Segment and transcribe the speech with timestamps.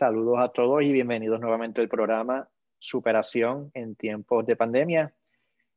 [0.00, 5.14] Saludos a todos y bienvenidos nuevamente al programa Superación en tiempos de pandemia.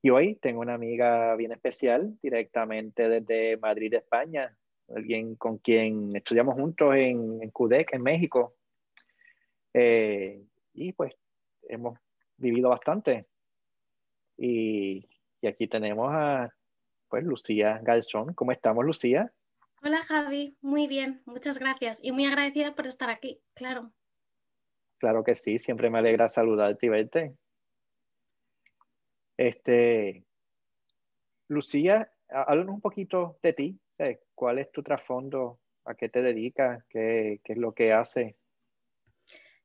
[0.02, 4.58] Y hoy tengo una amiga bien especial directamente desde Madrid, España,
[4.96, 8.56] alguien con quien estudiamos juntos en, en CUDEC, en México.
[9.74, 10.42] Eh,
[10.74, 11.14] y pues
[11.64, 12.00] hemos
[12.38, 13.26] vivido bastante.
[14.38, 15.06] Y,
[15.42, 16.50] y, aquí tenemos a
[17.10, 18.34] pues Lucía Galzón.
[18.36, 19.34] ¿Cómo estamos, Lucía?
[19.82, 20.56] Hola, Javi.
[20.62, 22.00] Muy bien, muchas gracias.
[22.02, 23.92] Y muy agradecida por estar aquí, claro.
[25.04, 27.36] Claro que sí, siempre me alegra saludarte y verte.
[29.36, 30.24] Este,
[31.50, 33.80] Lucía, háblanos un poquito de ti.
[34.34, 35.60] ¿Cuál es tu trasfondo?
[35.84, 36.86] ¿A qué te dedicas?
[36.88, 38.34] ¿Qué, ¿Qué, es lo que haces?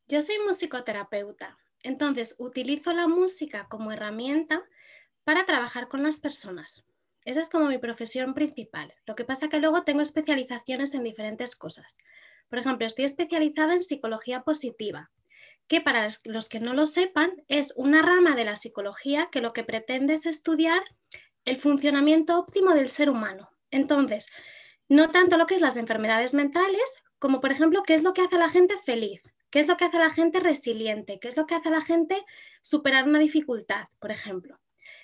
[0.09, 4.65] Yo soy musicoterapeuta, entonces utilizo la música como herramienta
[5.23, 6.85] para trabajar con las personas.
[7.25, 8.93] Esa es como mi profesión principal.
[9.07, 11.97] Lo que pasa que luego tengo especializaciones en diferentes cosas.
[12.49, 15.13] Por ejemplo, estoy especializada en psicología positiva,
[15.69, 19.53] que para los que no lo sepan es una rama de la psicología que lo
[19.53, 20.83] que pretende es estudiar
[21.45, 23.51] el funcionamiento óptimo del ser humano.
[23.71, 24.27] Entonces,
[24.89, 28.23] no tanto lo que es las enfermedades mentales, como por ejemplo qué es lo que
[28.23, 31.29] hace a la gente feliz, qué es lo que hace a la gente resiliente, qué
[31.29, 32.25] es lo que hace a la gente
[32.63, 34.59] superar una dificultad, por ejemplo.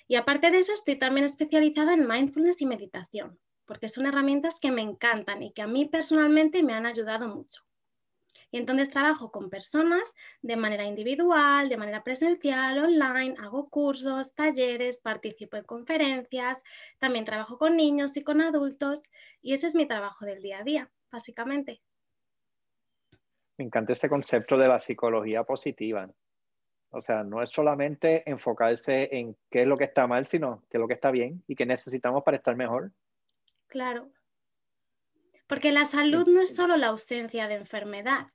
[0.07, 4.71] Y aparte de eso, estoy también especializada en mindfulness y meditación, porque son herramientas que
[4.71, 7.63] me encantan y que a mí personalmente me han ayudado mucho.
[8.51, 15.01] Y entonces trabajo con personas de manera individual, de manera presencial, online, hago cursos, talleres,
[15.01, 16.63] participo en conferencias,
[16.99, 19.01] también trabajo con niños y con adultos
[19.41, 21.81] y ese es mi trabajo del día a día, básicamente.
[23.57, 26.09] Me encanta ese concepto de la psicología positiva.
[26.89, 30.77] O sea, no es solamente enfocarse en qué es lo que está mal, sino qué
[30.77, 32.91] es lo que está bien y qué necesitamos para estar mejor.
[33.67, 34.09] Claro.
[35.47, 38.27] Porque la salud no es solo la ausencia de enfermedad.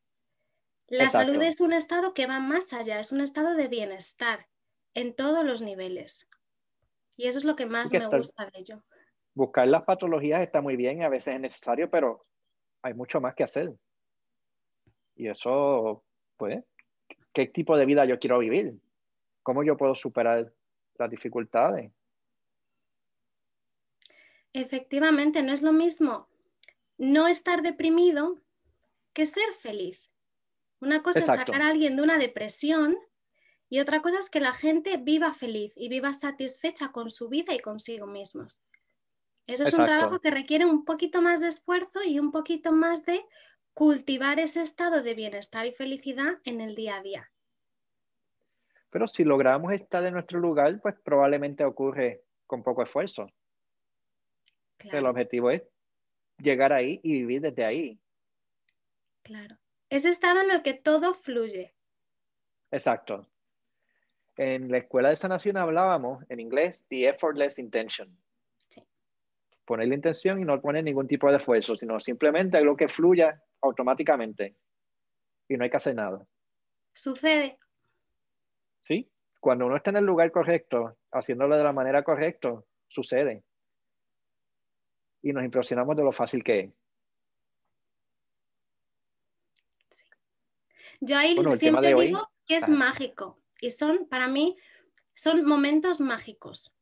[0.89, 4.48] La salud es un estado que va más allá, es un estado de bienestar
[4.94, 6.28] en todos los niveles.
[7.17, 8.84] Y eso es lo que más me gusta de ello.
[9.34, 12.20] Buscar las patologías está muy bien, a veces es necesario, pero
[12.83, 13.73] hay mucho más que hacer.
[15.14, 16.05] Y eso,
[16.36, 16.64] pues,
[17.33, 18.74] ¿qué tipo de vida yo quiero vivir?
[19.42, 20.52] ¿Cómo yo puedo superar
[20.98, 21.92] las dificultades?
[24.52, 26.30] Efectivamente, no es lo mismo
[27.00, 28.38] no estar deprimido
[29.14, 29.98] que ser feliz.
[30.80, 32.94] Una cosa es sacar a alguien de una depresión
[33.70, 37.55] y otra cosa es que la gente viva feliz y viva satisfecha con su vida
[37.55, 38.62] y consigo mismos.
[39.46, 43.06] Eso es un trabajo que requiere un poquito más de esfuerzo y un poquito más
[43.06, 43.24] de
[43.72, 47.33] cultivar ese estado de bienestar y felicidad en el día a día.
[48.90, 53.30] Pero si logramos estar en nuestro lugar, pues probablemente ocurre con poco esfuerzo.
[54.80, 55.62] el objetivo es
[56.42, 57.98] llegar ahí y vivir desde ahí.
[59.23, 61.74] Claro ese estado en el que todo fluye.
[62.70, 63.27] Exacto.
[64.36, 68.17] En la escuela de sanación hablábamos en inglés the effortless intention.
[68.70, 68.83] Sí.
[69.64, 73.42] Poner la intención y no poner ningún tipo de esfuerzo, sino simplemente algo que fluya
[73.61, 74.57] automáticamente
[75.48, 76.24] y no hay que hacer nada.
[76.95, 77.58] Sucede.
[78.83, 83.42] Sí, cuando uno está en el lugar correcto, haciéndolo de la manera correcta, sucede.
[85.23, 86.70] Y nos impresionamos de lo fácil que es.
[91.01, 94.57] Yo ahí siempre digo que es mágico y son, para mí,
[95.14, 96.75] son momentos mágicos.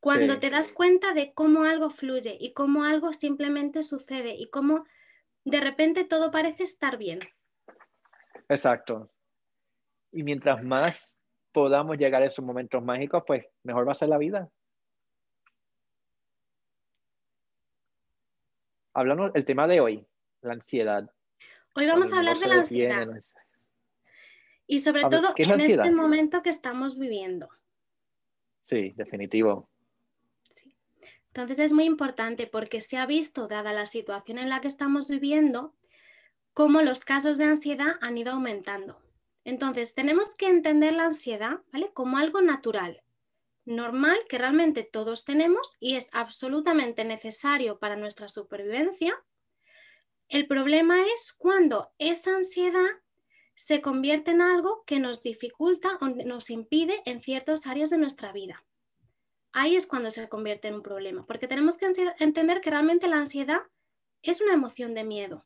[0.00, 4.84] Cuando te das cuenta de cómo algo fluye y cómo algo simplemente sucede y cómo
[5.44, 7.20] de repente todo parece estar bien.
[8.48, 9.10] Exacto.
[10.10, 11.18] Y mientras más
[11.52, 14.50] podamos llegar a esos momentos mágicos, pues mejor va a ser la vida.
[18.94, 20.06] Hablando el tema de hoy,
[20.42, 21.10] la ansiedad.
[21.74, 23.08] Hoy vamos a hablar de la ansiedad.
[24.66, 27.48] Y sobre todo en este momento que estamos viviendo.
[28.62, 29.68] Sí, definitivo.
[31.28, 35.08] Entonces es muy importante porque se ha visto, dada la situación en la que estamos
[35.08, 35.74] viviendo,
[36.52, 39.00] cómo los casos de ansiedad han ido aumentando.
[39.44, 41.90] Entonces tenemos que entender la ansiedad ¿vale?
[41.94, 43.01] como algo natural,
[43.64, 49.22] normal que realmente todos tenemos y es absolutamente necesario para nuestra supervivencia
[50.32, 52.88] el problema es cuando esa ansiedad
[53.54, 58.32] se convierte en algo que nos dificulta o nos impide en ciertas áreas de nuestra
[58.32, 58.64] vida.
[59.52, 63.18] Ahí es cuando se convierte en un problema, porque tenemos que entender que realmente la
[63.18, 63.60] ansiedad
[64.22, 65.44] es una emoción de miedo.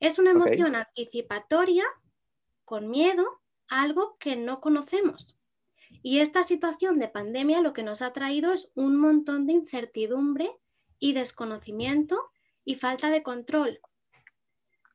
[0.00, 1.84] Es una emoción anticipatoria
[2.64, 5.37] con miedo a algo que no conocemos.
[6.02, 10.50] Y esta situación de pandemia lo que nos ha traído es un montón de incertidumbre
[10.98, 12.30] y desconocimiento
[12.64, 13.80] y falta de control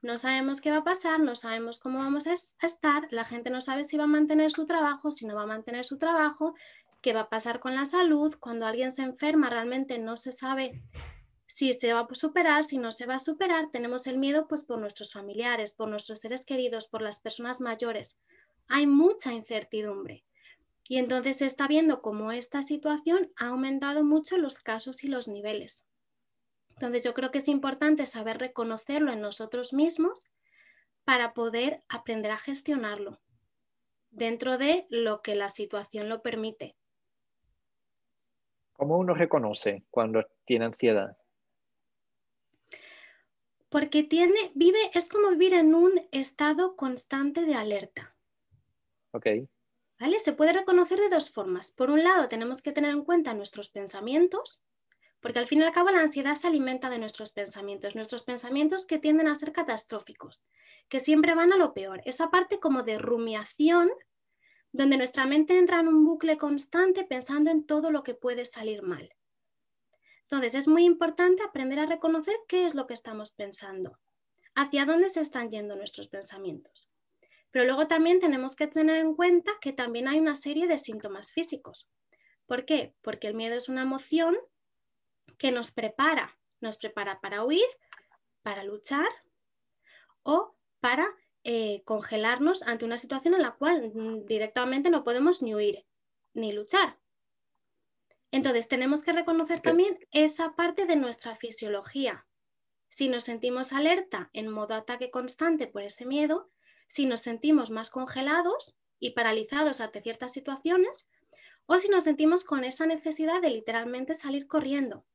[0.03, 3.61] no sabemos qué va a pasar, no sabemos cómo vamos a estar, la gente no
[3.61, 6.55] sabe si va a mantener su trabajo, si no va a mantener su trabajo,
[7.01, 10.83] qué va a pasar con la salud, cuando alguien se enferma realmente no se sabe
[11.47, 14.65] si se va a superar, si no se va a superar, tenemos el miedo pues
[14.65, 18.17] por nuestros familiares, por nuestros seres queridos, por las personas mayores.
[18.67, 20.25] Hay mucha incertidumbre.
[20.87, 25.27] Y entonces se está viendo cómo esta situación ha aumentado mucho los casos y los
[25.27, 25.85] niveles.
[26.71, 30.29] Entonces yo creo que es importante saber reconocerlo en nosotros mismos
[31.05, 33.21] para poder aprender a gestionarlo
[34.11, 36.75] dentro de lo que la situación lo permite.
[38.73, 41.17] ¿Cómo uno reconoce cuando tiene ansiedad?
[43.69, 48.15] Porque tiene, vive, es como vivir en un estado constante de alerta.
[49.11, 49.27] Ok.
[50.23, 51.71] Se puede reconocer de dos formas.
[51.71, 54.61] Por un lado, tenemos que tener en cuenta nuestros pensamientos,
[55.19, 58.85] porque al fin y al cabo la ansiedad se alimenta de nuestros pensamientos, nuestros pensamientos
[58.85, 60.45] que tienden a ser catastróficos,
[60.87, 62.01] que siempre van a lo peor.
[62.05, 63.91] Esa parte como de rumiación,
[64.71, 68.81] donde nuestra mente entra en un bucle constante pensando en todo lo que puede salir
[68.81, 69.13] mal.
[70.21, 73.99] Entonces es muy importante aprender a reconocer qué es lo que estamos pensando,
[74.55, 76.89] hacia dónde se están yendo nuestros pensamientos.
[77.53, 81.31] Pero luego también tenemos que tener en cuenta que también hay una serie de síntomas
[81.31, 81.87] físicos.
[82.47, 82.95] ¿Por qué?
[83.03, 84.35] Porque el miedo es una emoción
[85.37, 87.67] que nos prepara, nos prepara para huir,
[88.41, 89.07] para luchar
[90.23, 91.07] o para
[91.43, 95.85] eh, congelarnos ante una situación en la cual mm, directamente no podemos ni huir
[96.33, 96.97] ni luchar.
[98.31, 102.25] Entonces tenemos que reconocer también esa parte de nuestra fisiología.
[102.87, 106.49] Si nos sentimos alerta en modo ataque constante por ese miedo,
[106.87, 111.07] si nos sentimos más congelados y paralizados ante ciertas situaciones,
[111.65, 115.05] o si nos sentimos con esa necesidad de literalmente salir corriendo.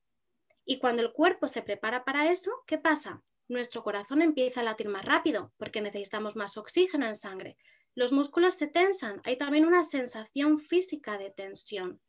[0.65, 3.23] Y cuando el cuerpo se prepara para eso, ¿qué pasa?
[3.49, 7.57] Nuestro corazón empieza a latir más rápido porque necesitamos más oxígeno en sangre.
[7.95, 12.01] Los músculos se tensan, hay también una sensación física de tensión.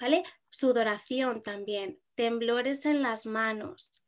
[0.00, 0.24] ¿Vale?
[0.50, 4.02] Sudoración también, temblores en las manos,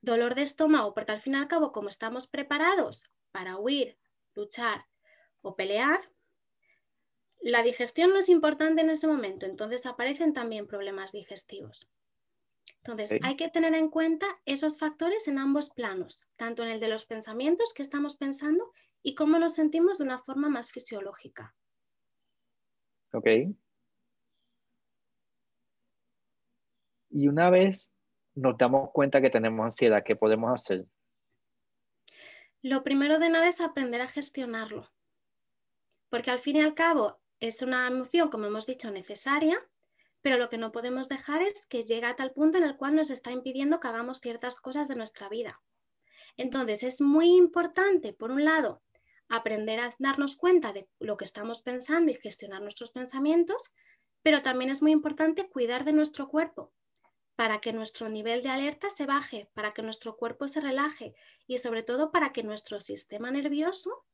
[0.00, 3.98] dolor de estómago, porque al fin y al cabo, como estamos preparados para huir,
[4.34, 4.86] luchar
[5.42, 6.00] o pelear,
[7.42, 11.92] la digestión no es importante en ese momento, entonces aparecen también problemas digestivos.
[12.78, 16.88] Entonces, hay que tener en cuenta esos factores en ambos planos, tanto en el de
[16.88, 18.72] los pensamientos que estamos pensando
[19.02, 21.54] y cómo nos sentimos de una forma más fisiológica.
[23.12, 23.26] Ok.
[27.10, 27.92] Y una vez
[28.34, 30.86] nos damos cuenta que tenemos ansiedad, ¿qué podemos hacer?
[32.66, 34.90] Lo primero de nada es aprender a gestionarlo,
[36.08, 39.64] porque al fin y al cabo es una emoción, como hemos dicho, necesaria,
[40.20, 42.96] pero lo que no podemos dejar es que llegue a tal punto en el cual
[42.96, 45.62] nos está impidiendo que hagamos ciertas cosas de nuestra vida.
[46.36, 48.82] Entonces es muy importante, por un lado,
[49.28, 53.72] aprender a darnos cuenta de lo que estamos pensando y gestionar nuestros pensamientos,
[54.24, 56.72] pero también es muy importante cuidar de nuestro cuerpo
[57.36, 61.14] para que nuestro nivel de alerta se baje, para que nuestro cuerpo se relaje
[61.46, 64.04] y sobre todo para que nuestro sistema nervioso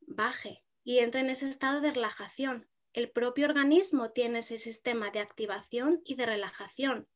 [0.00, 5.20] baje y entre en ese estado de relajación, el propio organismo tiene ese sistema de
[5.20, 7.08] activación y de relajación.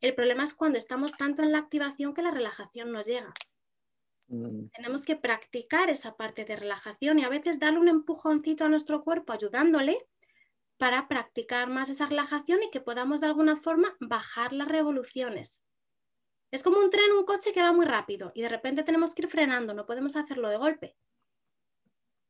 [0.00, 3.32] El problema es cuando estamos tanto en la activación que la relajación no llega.
[4.28, 4.66] Mm.
[4.74, 9.02] Tenemos que practicar esa parte de relajación y a veces darle un empujoncito a nuestro
[9.04, 10.06] cuerpo ayudándole
[10.76, 15.60] para practicar más esa relajación y que podamos de alguna forma bajar las revoluciones.
[16.50, 19.22] Es como un tren, un coche que va muy rápido y de repente tenemos que
[19.22, 20.96] ir frenando, no podemos hacerlo de golpe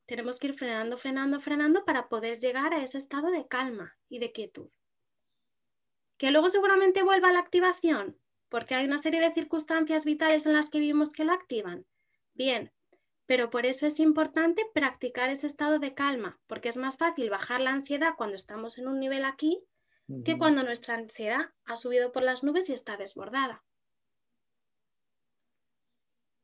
[0.06, 4.18] tenemos que ir frenando, frenando, frenando para poder llegar a ese estado de calma y
[4.18, 4.70] de quietud.
[6.18, 10.52] Que luego seguramente vuelva a la activación, porque hay una serie de circunstancias vitales en
[10.52, 11.86] las que vivimos que lo activan.
[12.34, 12.72] Bien,
[13.26, 17.60] pero por eso es importante practicar ese estado de calma, porque es más fácil bajar
[17.60, 19.64] la ansiedad cuando estamos en un nivel aquí
[20.24, 23.64] que cuando nuestra ansiedad ha subido por las nubes y está desbordada.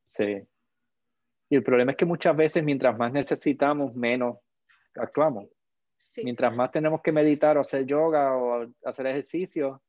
[0.08, 0.49] Sí,
[1.50, 4.38] y el problema es que muchas veces mientras más necesitamos, menos
[4.94, 5.49] actuamos.
[6.22, 9.82] Mientras más tenemos que meditar o hacer yoga o hacer ejercicio,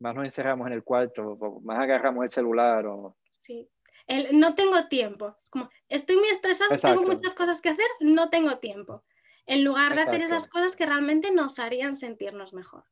[0.00, 2.86] más nos encerramos en el cuarto, más agarramos el celular.
[2.86, 3.16] O...
[3.40, 3.68] Sí.
[4.08, 5.36] El, no tengo tiempo.
[5.50, 9.04] como, estoy muy estresado, tengo muchas cosas que hacer, no tengo tiempo.
[9.46, 12.84] En lugar de hacer esas cosas que realmente nos harían sentirnos mejor.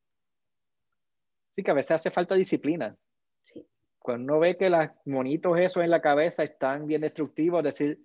[1.55, 2.97] Sí, que a veces hace falta disciplina.
[3.41, 3.67] Sí.
[3.99, 7.99] Cuando uno ve que los monitos esos en la cabeza están bien destructivos, decir,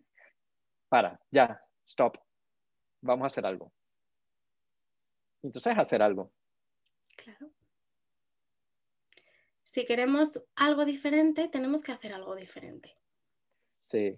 [0.87, 2.17] para, ya, stop,
[3.01, 3.73] vamos a hacer algo.
[5.43, 6.31] Entonces, hacer algo.
[7.17, 7.51] Claro.
[9.65, 13.00] Si queremos algo diferente, tenemos que hacer algo diferente.
[13.91, 14.15] Sí.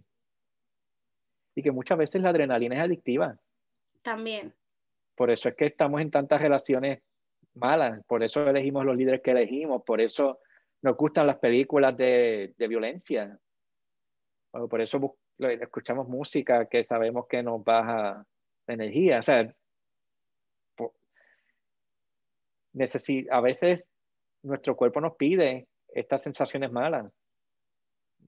[1.56, 3.38] Y que muchas veces la adrenalina es adictiva.
[4.01, 4.53] También.
[5.15, 7.01] Por eso es que estamos en tantas relaciones
[7.56, 10.39] malas, por eso elegimos los líderes que elegimos, por eso
[10.82, 13.38] nos gustan las películas de, de violencia,
[14.51, 18.25] por eso escuchamos música que sabemos que nos baja
[18.68, 19.20] la energía.
[19.20, 19.53] O sea,
[23.32, 23.89] a veces
[24.44, 27.12] nuestro cuerpo nos pide estas sensaciones malas.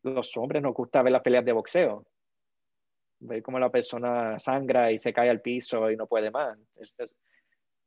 [0.06, 2.06] Los hombres nos gusta ver las peleas de boxeo,
[3.22, 6.60] ver cómo la persona sangra y se cae al piso y no puede más.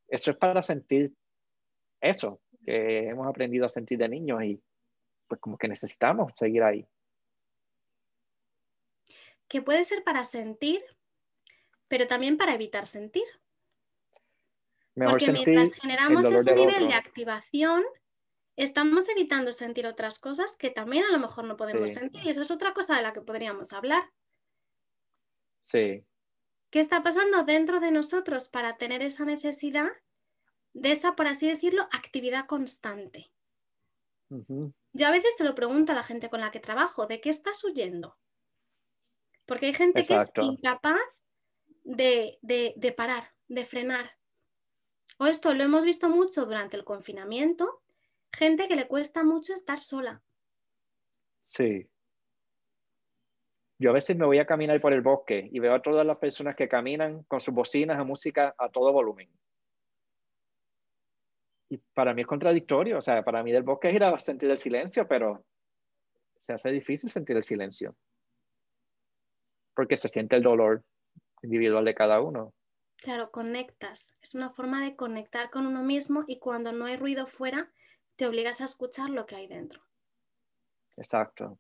[0.09, 1.13] Eso es para sentir
[2.01, 4.61] eso que hemos aprendido a sentir de niños y
[5.29, 6.85] pues como que necesitamos seguir ahí.
[9.47, 10.83] Que puede ser para sentir,
[11.87, 13.27] pero también para evitar sentir.
[14.93, 17.85] Porque mientras generamos ese nivel de activación,
[18.59, 22.25] estamos evitando sentir otras cosas que también a lo mejor no podemos sentir.
[22.25, 24.03] Y eso es otra cosa de la que podríamos hablar.
[25.67, 26.05] Sí.
[26.71, 29.91] ¿Qué está pasando dentro de nosotros para tener esa necesidad
[30.75, 33.31] de esa, por así decirlo, actividad constante?
[34.29, 37.31] Yo a veces se lo pregunto a la gente con la que trabajo, ¿de qué
[37.31, 38.19] estás huyendo?
[39.47, 41.01] Porque hay gente que es incapaz
[41.85, 44.19] de, de parar, de frenar.
[45.19, 47.83] O esto lo hemos visto mucho durante el confinamiento,
[48.39, 50.23] gente que le cuesta mucho estar sola.
[51.49, 51.89] Sí.
[53.81, 56.19] Yo a veces me voy a caminar por el bosque y veo a todas las
[56.19, 59.29] personas que caminan con sus bocinas a música a todo volumen.
[61.71, 64.51] Y para mí es contradictorio, o sea, para mí del bosque es ir a sentir
[64.51, 65.45] el silencio, pero
[66.39, 67.95] se hace difícil sentir el silencio.
[69.75, 70.83] Porque se siente el dolor
[71.43, 72.55] individual de cada uno.
[72.97, 74.15] Claro, conectas.
[74.21, 77.71] Es una forma de conectar con uno mismo y cuando no hay ruido fuera,
[78.19, 79.81] te obligas a escuchar lo que hay dentro.
[80.99, 81.59] Exacto.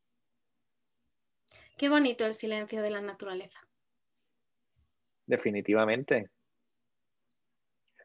[1.79, 3.61] Qué bonito el silencio de la naturaleza.
[5.25, 6.31] Definitivamente.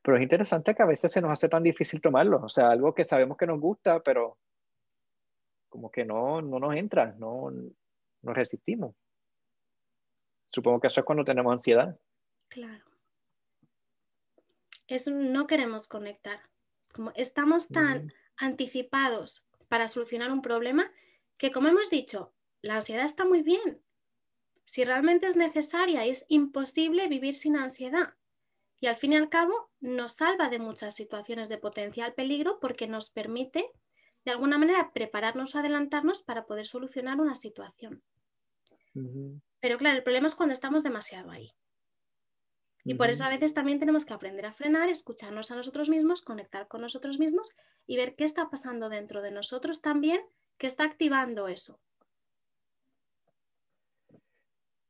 [0.02, 2.42] Pero es interesante que a veces se nos hace tan difícil tomarlo.
[2.44, 4.38] O sea, algo que sabemos que nos gusta, pero
[5.68, 8.96] como que no, no nos entra, no, no resistimos.
[10.46, 12.00] Supongo que eso es cuando tenemos ansiedad.
[12.48, 12.94] Claro
[14.88, 16.40] es no queremos conectar.
[16.94, 20.92] Como estamos tan anticipados para solucionar un problema
[21.38, 23.82] que, como hemos dicho, la ansiedad está muy bien.
[24.66, 28.14] Si realmente es necesaria, es imposible vivir sin ansiedad.
[28.80, 32.88] Y al fin y al cabo nos salva de muchas situaciones de potencial peligro porque
[32.88, 33.70] nos permite,
[34.26, 38.04] de alguna manera, prepararnos o adelantarnos para poder solucionar una situación.
[39.60, 41.52] Pero claro, el problema es cuando estamos demasiado ahí.
[42.86, 46.22] Y por eso a veces también tenemos que aprender a frenar, escucharnos a nosotros mismos,
[46.22, 47.50] conectar con nosotros mismos
[47.88, 50.22] y ver qué está pasando dentro de nosotros también,
[50.58, 51.80] qué está activando eso.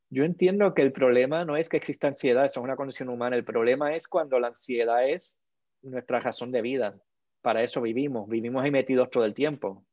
[0.09, 3.35] Yo entiendo que el problema no es que exista ansiedad, eso es una condición humana.
[3.35, 5.38] El problema es cuando la ansiedad es
[5.81, 7.00] nuestra razón de vida.
[7.41, 9.85] Para eso vivimos, vivimos ahí metidos todo el tiempo.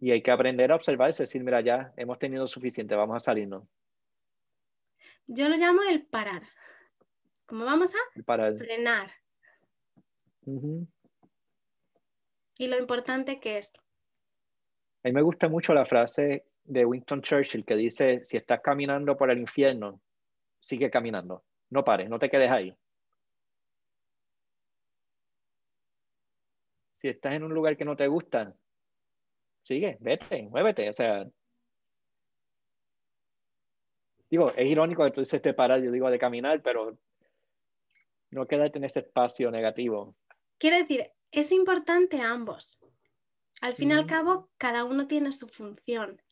[0.00, 3.20] Y hay que aprender a observar y decir, mira, ya hemos tenido suficiente, vamos a
[3.20, 3.64] salirnos.
[5.32, 6.42] Yo lo llamo el parar.
[7.46, 7.98] Como vamos a
[8.58, 9.12] frenar.
[12.58, 13.72] Y lo importante que es.
[15.04, 19.16] A mí me gusta mucho la frase de Winston Churchill que dice, si estás caminando
[19.16, 20.00] por el infierno,
[20.58, 21.44] sigue caminando.
[21.70, 22.76] No pares, no te quedes ahí.
[27.00, 28.52] Si estás en un lugar que no te gusta,
[29.62, 30.90] sigue, vete, muévete.
[30.90, 31.24] O sea,
[34.30, 36.96] digo, es irónico que tú dices de parar, yo digo de caminar, pero
[38.30, 40.14] no quédate en ese espacio negativo.
[40.58, 42.78] Quiero decir, es importante ambos.
[43.60, 46.22] Al fin y al cabo, cada uno tiene su función.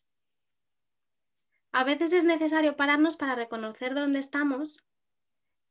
[1.71, 4.83] A veces es necesario pararnos para reconocer dónde estamos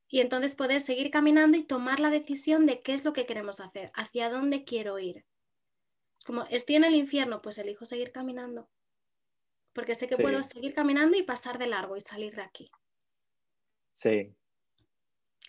[0.09, 3.59] y entonces poder seguir caminando y tomar la decisión de qué es lo que queremos
[3.61, 5.25] hacer, hacia dónde quiero ir.
[6.25, 8.69] Como estoy en el infierno, pues elijo seguir caminando
[9.79, 12.69] porque sé que puedo seguir caminando y pasar de largo y salir de aquí.
[13.93, 14.35] Sí.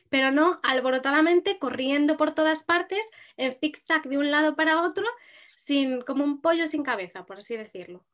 [0.10, 5.04] Pero no alborotadamente corriendo por todas partes, en zigzag de un lado para otro,
[5.56, 8.06] sin, como un pollo sin cabeza, por así decirlo.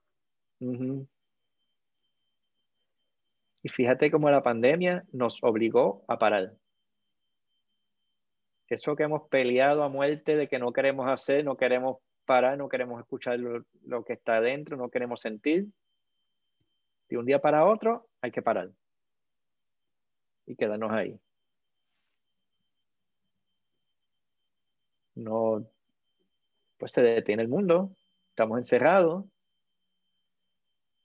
[3.62, 6.54] Y fíjate cómo la pandemia nos obligó a parar.
[8.70, 12.70] Eso que hemos peleado a muerte de que no queremos hacer, no queremos parar, no
[12.70, 15.68] queremos escuchar lo, lo que está adentro, no queremos sentir,
[17.10, 18.72] de un día para otro hay que parar
[20.46, 21.20] y quedarnos ahí.
[25.16, 25.66] No,
[26.78, 27.92] pues se detiene el mundo,
[28.30, 29.26] estamos encerrados,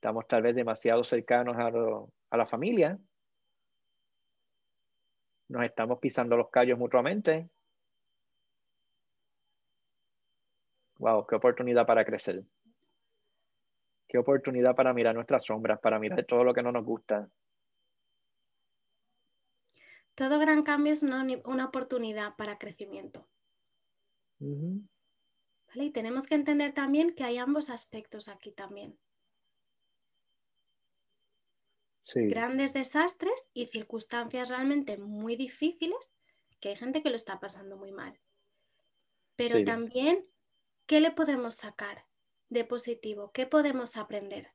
[0.00, 1.70] Estamos tal vez demasiado cercanos a,
[2.30, 2.98] a la familia.
[5.48, 7.50] Nos estamos pisando los callos mutuamente.
[10.96, 12.42] Wow, qué oportunidad para crecer.
[14.10, 17.30] Qué oportunidad para mirar nuestras sombras, para mirar todo lo que no nos gusta.
[20.16, 23.28] Todo gran cambio es una, oportunidad para crecimiento.
[24.40, 28.98] Y tenemos que entender también que hay ambos aspectos aquí también.
[32.12, 36.12] Grandes desastres y circunstancias realmente muy difíciles,
[36.58, 38.18] que hay gente que lo está pasando muy mal.
[39.36, 40.26] Pero también,
[40.86, 42.09] ¿qué le podemos sacar
[42.50, 43.30] de positivo?
[43.32, 44.52] ¿Qué podemos aprender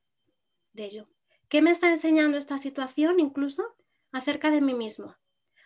[0.72, 1.08] de ello?
[1.48, 3.74] ¿Qué me está enseñando esta situación incluso
[4.12, 5.16] acerca de mí mismo?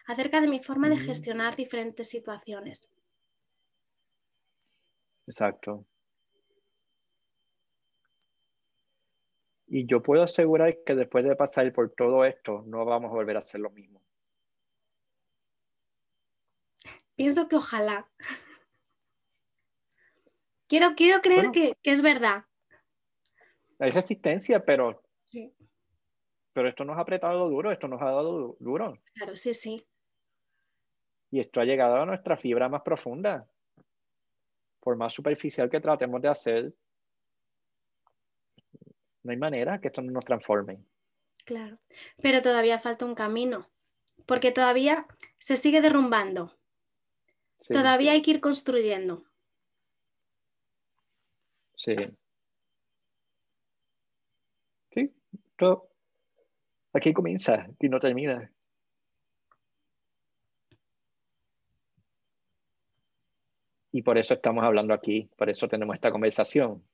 [0.06, 2.90] Acerca de mi forma de gestionar diferentes situaciones.
[5.26, 5.86] Exacto.
[9.66, 13.36] Y yo puedo asegurar que después de pasar por todo esto, no vamos a volver
[13.36, 14.02] a hacer lo mismo.
[17.14, 18.08] Pienso que ojalá.
[20.70, 22.44] Quiero, quiero creer que, es verdad.
[23.80, 25.52] Hay resistencia, pero, sí.
[26.52, 28.96] pero esto nos ha apretado duro, esto nos ha dado duro.
[29.14, 29.84] Claro, sí, sí.
[31.32, 33.48] Y esto ha llegado a nuestra fibra más profunda
[34.78, 36.72] por más superficial que tratemos de hacer,
[39.24, 40.78] no hay manera que esto no nos transforme.
[41.44, 41.80] Claro,
[42.22, 43.68] pero todavía falta un camino,
[44.24, 45.08] porque todavía
[45.38, 46.56] se sigue derrumbando.
[47.68, 49.29] todavía hay que ir construyendo.
[51.80, 51.94] Sí.
[54.92, 55.14] Sí,
[55.56, 55.88] todo.
[56.92, 58.52] Aquí comienza y no termina.
[63.92, 66.84] Y por eso estamos hablando aquí, por eso tenemos esta conversación.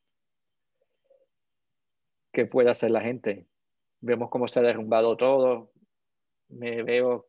[2.33, 3.47] ¿Qué puede hacer la gente?
[4.01, 5.73] Vemos cómo se ha derrumbado todo.
[6.49, 7.27] Me veo,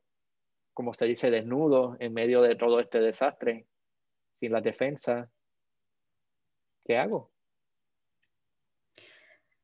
[0.74, 3.66] como se dice, desnudo en medio de todo este desastre,
[4.36, 5.32] sin la defensa.
[6.86, 7.32] ¿Qué hago?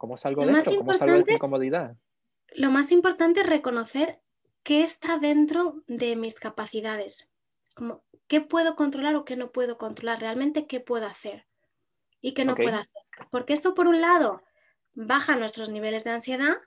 [0.03, 0.75] ¿Cómo salgo de esto?
[0.75, 1.95] ¿Cómo salgo de esta incomodidad?
[2.55, 4.19] Lo más importante es reconocer
[4.61, 7.31] qué está dentro de mis capacidades.
[7.73, 11.47] Como qué puedo controlar o qué no puedo controlar, realmente qué puedo hacer
[12.19, 12.91] y qué no puedo hacer.
[13.31, 14.43] Porque esto, por un lado,
[14.93, 16.57] baja nuestros niveles de ansiedad,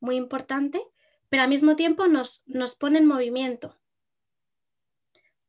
[0.00, 0.82] muy importante,
[1.28, 3.76] pero al mismo tiempo nos, nos pone en movimiento.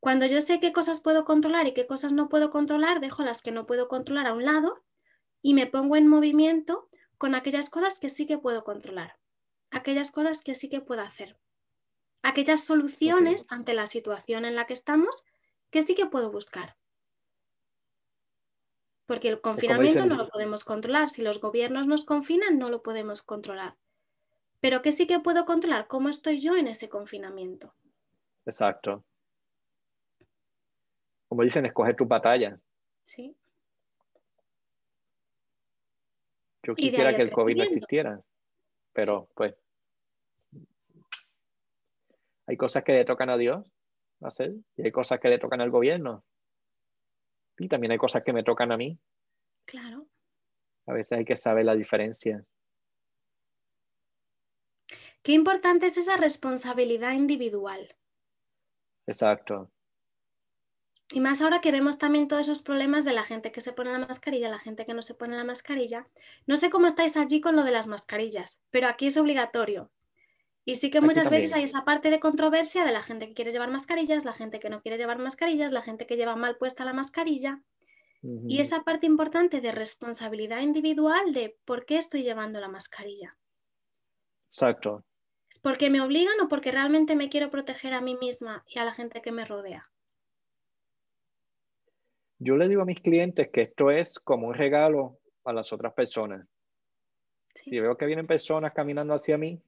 [0.00, 3.40] Cuando yo sé qué cosas puedo controlar y qué cosas no puedo controlar, dejo las
[3.40, 4.84] que no puedo controlar a un lado
[5.40, 6.87] y me pongo en movimiento
[7.18, 9.18] con aquellas cosas que sí que puedo controlar,
[9.70, 11.36] aquellas cosas que sí que puedo hacer,
[12.22, 15.24] aquellas soluciones ante la situación en la que estamos
[15.70, 16.76] que sí que puedo buscar.
[19.06, 21.08] Porque el confinamiento no lo podemos controlar.
[21.08, 23.76] Si los gobiernos nos confinan, no lo podemos controlar.
[24.60, 27.74] Pero que sí que puedo controlar cómo estoy yo en ese confinamiento.
[28.44, 29.04] Exacto.
[31.28, 32.60] Como dicen, escoger tu batalla.
[33.02, 33.34] Sí.
[36.68, 38.22] Yo quisiera que el COVID no existiera,
[38.92, 39.54] pero pues
[42.46, 43.66] hay cosas que le tocan a Dios
[44.20, 46.26] hacer y hay cosas que le tocan al gobierno.
[47.56, 48.98] Y también hay cosas que me tocan a mí.
[49.64, 50.08] Claro.
[50.84, 52.44] A veces hay que saber la diferencia.
[55.22, 57.96] Qué importante es esa responsabilidad individual.
[59.06, 59.70] Exacto.
[61.10, 63.92] Y más ahora que vemos también todos esos problemas de la gente que se pone
[63.92, 66.06] la mascarilla, la gente que no se pone la mascarilla.
[66.46, 69.90] No sé cómo estáis allí con lo de las mascarillas, pero aquí es obligatorio.
[70.66, 73.52] Y sí que muchas veces hay esa parte de controversia de la gente que quiere
[73.52, 76.84] llevar mascarillas, la gente que no quiere llevar mascarillas, la gente que lleva mal puesta
[76.84, 77.62] la mascarilla.
[78.22, 83.38] Y esa parte importante de responsabilidad individual de por qué estoy llevando la mascarilla.
[84.50, 85.06] Exacto.
[85.48, 88.84] ¿Es porque me obligan o porque realmente me quiero proteger a mí misma y a
[88.84, 89.90] la gente que me rodea?
[92.38, 95.92] Yo le digo a mis clientes que esto es como un regalo a las otras
[95.92, 96.46] personas.
[97.54, 99.60] Si veo que vienen personas caminando hacia mí,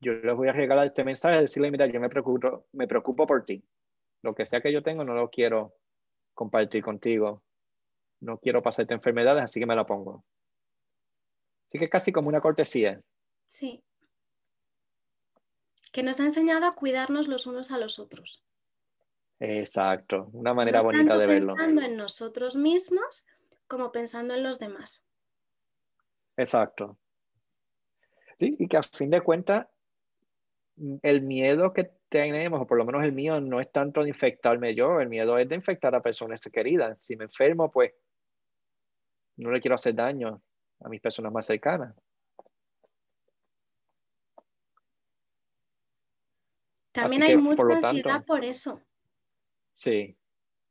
[0.00, 3.44] yo les voy a regalar este mensaje, decirle, mira, yo me preocupo, me preocupo por
[3.44, 3.62] ti.
[4.22, 5.74] Lo que sea que yo tengo no lo quiero
[6.34, 7.42] compartir contigo.
[8.20, 10.24] No quiero pasarte enfermedades, así que me la pongo.
[11.68, 13.00] Así que es casi como una cortesía.
[13.46, 13.82] Sí.
[15.92, 18.42] Que nos ha enseñado a cuidarnos los unos a los otros.
[19.38, 21.54] Exacto, una manera bonita de verlo.
[21.54, 23.26] Pensando en nosotros mismos
[23.66, 25.04] como pensando en los demás.
[26.36, 26.98] Exacto.
[28.38, 29.66] Sí, y que a fin de cuentas,
[30.76, 34.10] mm, el miedo que tenemos, o por lo menos el mío, no es tanto de
[34.10, 36.96] infectarme yo, el miedo es de infectar a personas queridas.
[37.00, 37.92] Si me enfermo, pues
[39.36, 40.42] no le quiero hacer daño
[40.80, 41.94] a mis personas más cercanas.
[46.92, 48.80] También hay que, mucha ansiedad por eso.
[49.76, 50.16] Sí.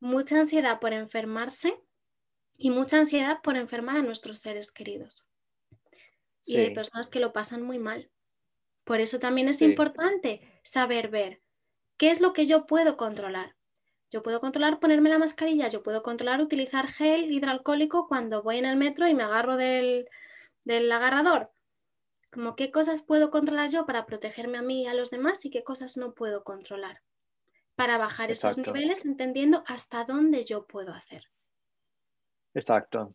[0.01, 1.79] Mucha ansiedad por enfermarse
[2.57, 5.25] y mucha ansiedad por enfermar a nuestros seres queridos.
[6.43, 8.11] Y hay personas que lo pasan muy mal.
[8.83, 11.41] Por eso también es importante saber ver
[11.97, 13.55] qué es lo que yo puedo controlar.
[14.11, 18.65] Yo puedo controlar ponerme la mascarilla, yo puedo controlar utilizar gel hidroalcohólico cuando voy en
[18.65, 20.07] el metro y me agarro del,
[20.63, 21.51] del agarrador.
[22.31, 25.49] Como qué cosas puedo controlar yo para protegerme a mí y a los demás y
[25.49, 27.01] qué cosas no puedo controlar.
[27.75, 31.23] Para bajar esos niveles entendiendo hasta dónde yo puedo hacer.
[32.53, 33.13] Exacto.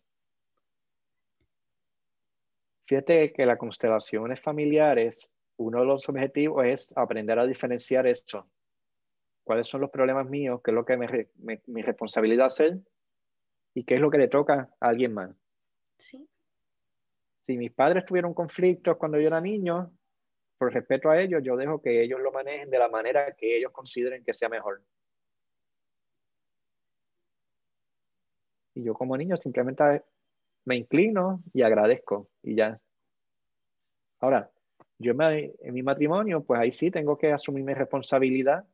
[2.86, 8.50] Fíjate que las constelaciones familiares, uno de los objetivos es aprender a diferenciar esto.
[9.44, 10.60] ¿Cuáles son los problemas míos?
[10.62, 11.30] ¿Qué es lo que me,
[11.66, 12.78] mi responsabilidad hacer?
[13.74, 15.30] ¿Y qué es lo que le toca a alguien más?
[15.98, 16.28] Sí.
[17.46, 19.92] Si mis padres tuvieron conflictos cuando yo era niño,
[20.60, 23.72] por respeto a ellos, yo dejo que ellos lo manejen de la manera que ellos
[23.72, 24.82] consideren que sea mejor.
[28.74, 30.02] Y yo como niño simplemente
[30.66, 32.78] me inclino y agradezco y ya.
[34.18, 34.50] Ahora,
[34.98, 38.66] yo me, en mi matrimonio, pues ahí sí tengo que asumir mi responsabilidad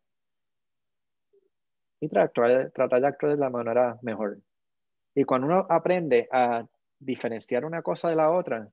[2.01, 4.39] y tratar, tratar de actuar de la manera mejor.
[5.15, 6.67] Y cuando uno aprende a
[6.99, 8.73] diferenciar una cosa de la otra,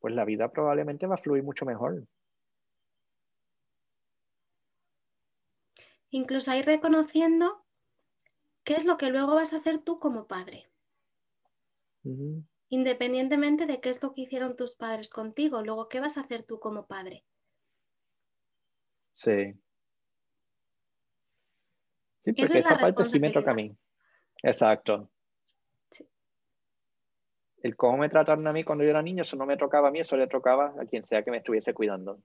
[0.00, 2.04] pues la vida probablemente va a fluir mucho mejor.
[6.10, 7.64] Incluso ahí reconociendo
[8.68, 10.68] ¿Qué es lo que luego vas a hacer tú como padre?
[12.68, 16.42] Independientemente de qué es lo que hicieron tus padres contigo, luego, ¿qué vas a hacer
[16.42, 17.24] tú como padre?
[19.14, 19.54] Sí.
[22.26, 23.74] Sí, porque esa parte sí me toca a mí.
[24.42, 25.10] Exacto.
[27.62, 29.90] El cómo me trataron a mí cuando yo era niño, eso no me tocaba a
[29.90, 32.20] mí, eso le tocaba a quien sea que me estuviese cuidando.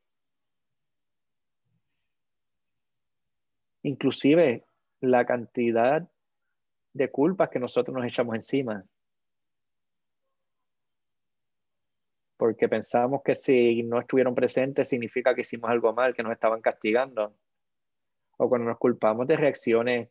[3.82, 4.64] Inclusive
[5.02, 6.08] la cantidad
[6.94, 8.86] de culpas que nosotros nos echamos encima.
[12.38, 16.62] Porque pensamos que si no estuvieron presentes significa que hicimos algo mal, que nos estaban
[16.62, 17.36] castigando.
[18.38, 20.10] O cuando nos culpamos de reacciones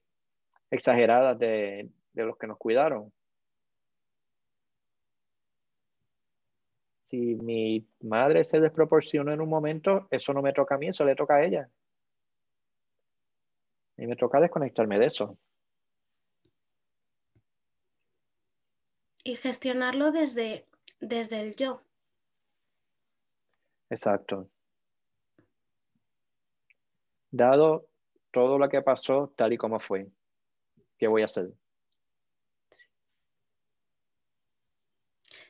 [0.71, 3.13] exageradas de, de los que nos cuidaron.
[7.13, 11.05] Si mi madre se desproporciona en un momento, eso no me toca a mí, eso
[11.05, 11.69] le toca a ella.
[13.99, 15.39] Y me toca desconectarme de eso.
[19.25, 20.67] y gestionarlo desde,
[21.01, 21.83] desde el yo.
[23.91, 24.49] Exacto.
[27.31, 27.89] Dado
[28.31, 30.09] todo lo que pasó tal y como fue,
[30.99, 31.51] ¿qué voy a hacer?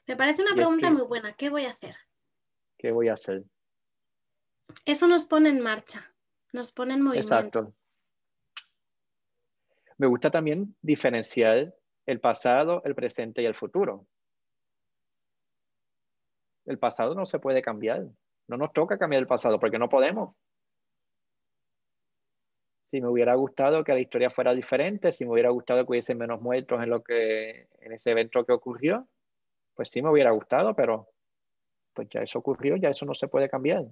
[0.06, 1.32] Me parece una pregunta muy buena.
[1.34, 1.96] ¿Qué voy a hacer?
[2.76, 3.44] ¿Qué voy a hacer?
[4.84, 6.12] Eso nos pone en marcha,
[6.52, 7.34] nos pone en movimiento.
[7.34, 7.74] Exacto.
[9.98, 11.74] Me gusta también diferenciar
[12.06, 14.06] el pasado, el presente y el futuro.
[16.64, 18.06] El pasado no se puede cambiar.
[18.48, 20.34] No nos toca cambiar el pasado porque no podemos.
[22.90, 26.18] Si me hubiera gustado que la historia fuera diferente, si me hubiera gustado que hubiesen
[26.18, 29.08] menos muertos en lo que en ese evento que ocurrió,
[29.74, 31.08] pues sí me hubiera gustado, pero
[31.94, 33.84] pues ya eso ocurrió, ya eso no se puede cambiar.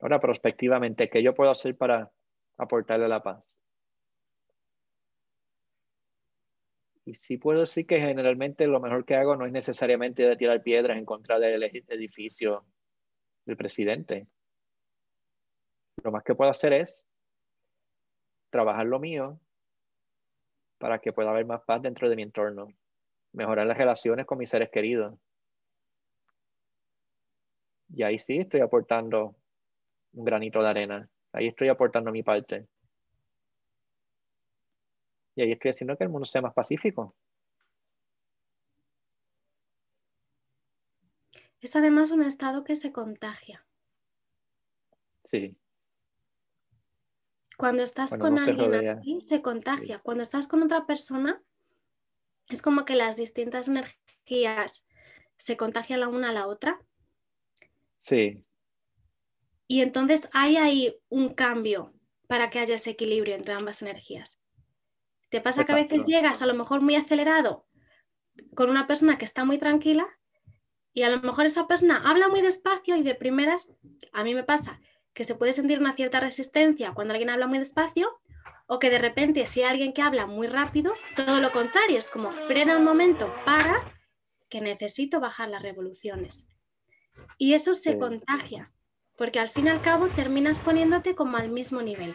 [0.00, 2.10] Ahora, prospectivamente, ¿qué yo puedo hacer para
[2.56, 3.62] aportarle la paz.
[7.04, 10.62] Y sí puedo decir que generalmente lo mejor que hago no es necesariamente de tirar
[10.62, 12.66] piedras en contra del edificio
[13.44, 14.26] del presidente.
[16.02, 17.06] Lo más que puedo hacer es
[18.50, 19.38] trabajar lo mío
[20.78, 22.68] para que pueda haber más paz dentro de mi entorno,
[23.32, 25.18] mejorar las relaciones con mis seres queridos.
[27.88, 29.36] Y ahí sí estoy aportando
[30.12, 31.08] un granito de arena.
[31.32, 32.66] Ahí estoy aportando mi parte.
[35.34, 37.14] Y ahí estoy haciendo que el mundo sea más pacífico.
[41.60, 43.66] Es además un estado que se contagia.
[45.24, 45.56] Sí.
[47.56, 49.98] Cuando estás con alguien así, se contagia.
[50.00, 51.42] Cuando estás con otra persona,
[52.48, 54.86] es como que las distintas energías
[55.38, 56.80] se contagian la una a la otra.
[58.00, 58.44] Sí.
[59.68, 61.94] Y entonces hay ahí un cambio
[62.28, 64.38] para que haya ese equilibrio entre ambas energías.
[65.28, 67.66] ¿Te pasa que a veces llegas a lo mejor muy acelerado
[68.54, 70.06] con una persona que está muy tranquila
[70.92, 73.70] y a lo mejor esa persona habla muy despacio y de primeras,
[74.12, 74.80] a mí me pasa
[75.16, 78.20] que se puede sentir una cierta resistencia cuando alguien habla muy despacio
[78.66, 82.10] o que de repente si hay alguien que habla muy rápido, todo lo contrario, es
[82.10, 83.82] como frena un momento para
[84.50, 86.46] que necesito bajar las revoluciones.
[87.38, 88.70] Y eso se contagia,
[89.16, 92.14] porque al fin y al cabo terminas poniéndote como al mismo nivel.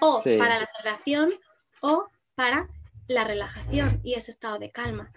[0.00, 1.34] O para la relación
[1.80, 2.68] o para
[3.06, 5.12] la relajación y ese estado de calma.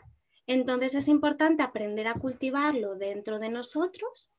[0.45, 4.29] Entonces es importante aprender a cultivarlo dentro de nosotros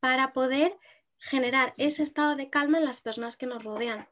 [0.00, 0.76] para poder
[1.24, 4.06] generar ese estado de calma en las personas que nos rodean.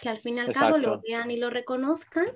[0.00, 2.26] Que al fin y al cabo lo vean y lo reconozcan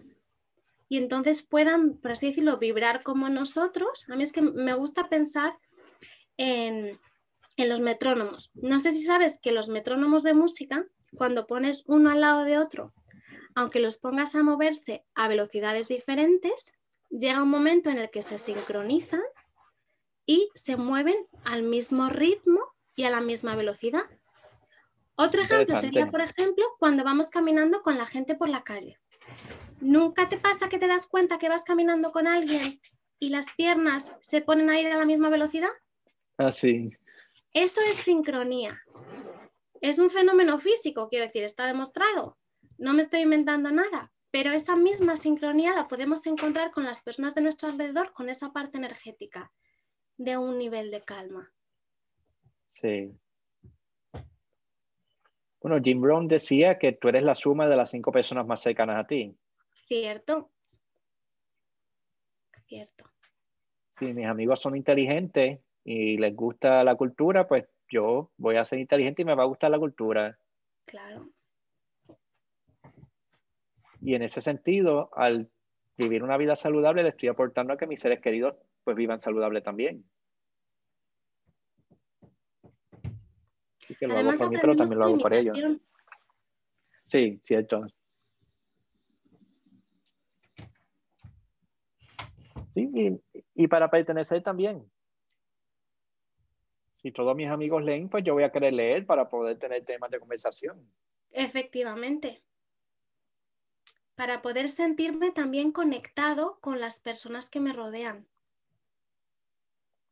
[0.88, 4.06] y entonces puedan, por así decirlo, vibrar como nosotros.
[4.08, 5.58] A mí es que me gusta pensar
[6.36, 6.98] en,
[7.56, 8.50] en los metrónomos.
[8.54, 10.86] No sé si sabes que los metrónomos de música,
[11.16, 12.92] cuando pones uno al lado de otro,
[13.54, 16.72] aunque los pongas a moverse a velocidades diferentes,
[17.10, 19.22] llega un momento en el que se sincronizan
[20.24, 22.60] y se mueven al mismo ritmo
[22.96, 24.02] y a la misma velocidad.
[25.14, 28.98] Otro ejemplo sería, por ejemplo, cuando vamos caminando con la gente por la calle.
[29.80, 32.80] ¿Nunca te pasa que te das cuenta que vas caminando con alguien
[33.18, 35.70] y las piernas se ponen a ir a la misma velocidad?
[36.38, 36.90] Así.
[36.92, 36.98] Ah,
[37.52, 38.82] Eso es sincronía.
[39.80, 42.38] Es un fenómeno físico, quiero decir, está demostrado.
[42.78, 47.34] No me estoy inventando nada, pero esa misma sincronía la podemos encontrar con las personas
[47.34, 49.52] de nuestro alrededor, con esa parte energética
[50.18, 51.52] de un nivel de calma.
[52.68, 53.12] Sí.
[55.60, 59.04] Bueno, Jim Brown decía que tú eres la suma de las cinco personas más cercanas
[59.04, 59.36] a ti.
[59.88, 60.50] Cierto.
[62.66, 63.04] Cierto.
[63.90, 68.78] Si mis amigos son inteligentes y les gusta la cultura, pues yo voy a ser
[68.78, 70.38] inteligente y me va a gustar la cultura.
[70.84, 71.30] Claro.
[74.00, 75.50] Y en ese sentido, al
[75.96, 79.62] vivir una vida saludable, le estoy aportando a que mis seres queridos pues vivan saludable
[79.62, 80.04] también.
[83.94, 85.56] Que lo hago por mí, pero también lo hago por ellos.
[87.04, 87.86] Sí, cierto.
[92.74, 94.84] Sí, y, y, para pertenecer también.
[96.94, 100.10] Si todos mis amigos leen, pues yo voy a querer leer para poder tener temas
[100.10, 100.90] de conversación.
[101.30, 102.42] Efectivamente
[104.16, 108.26] para poder sentirme también conectado con las personas que me rodean.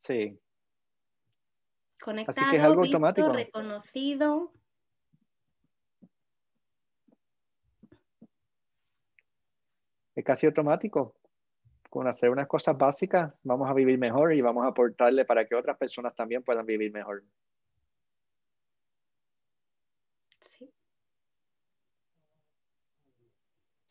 [0.02, 0.38] Sí.
[2.00, 3.32] Conectado, es algo automático.
[3.32, 4.52] reconocido.
[10.14, 11.16] Es casi automático.
[11.90, 15.54] Con hacer unas cosas básicas vamos a vivir mejor y vamos a aportarle para que
[15.54, 17.22] otras personas también puedan vivir mejor.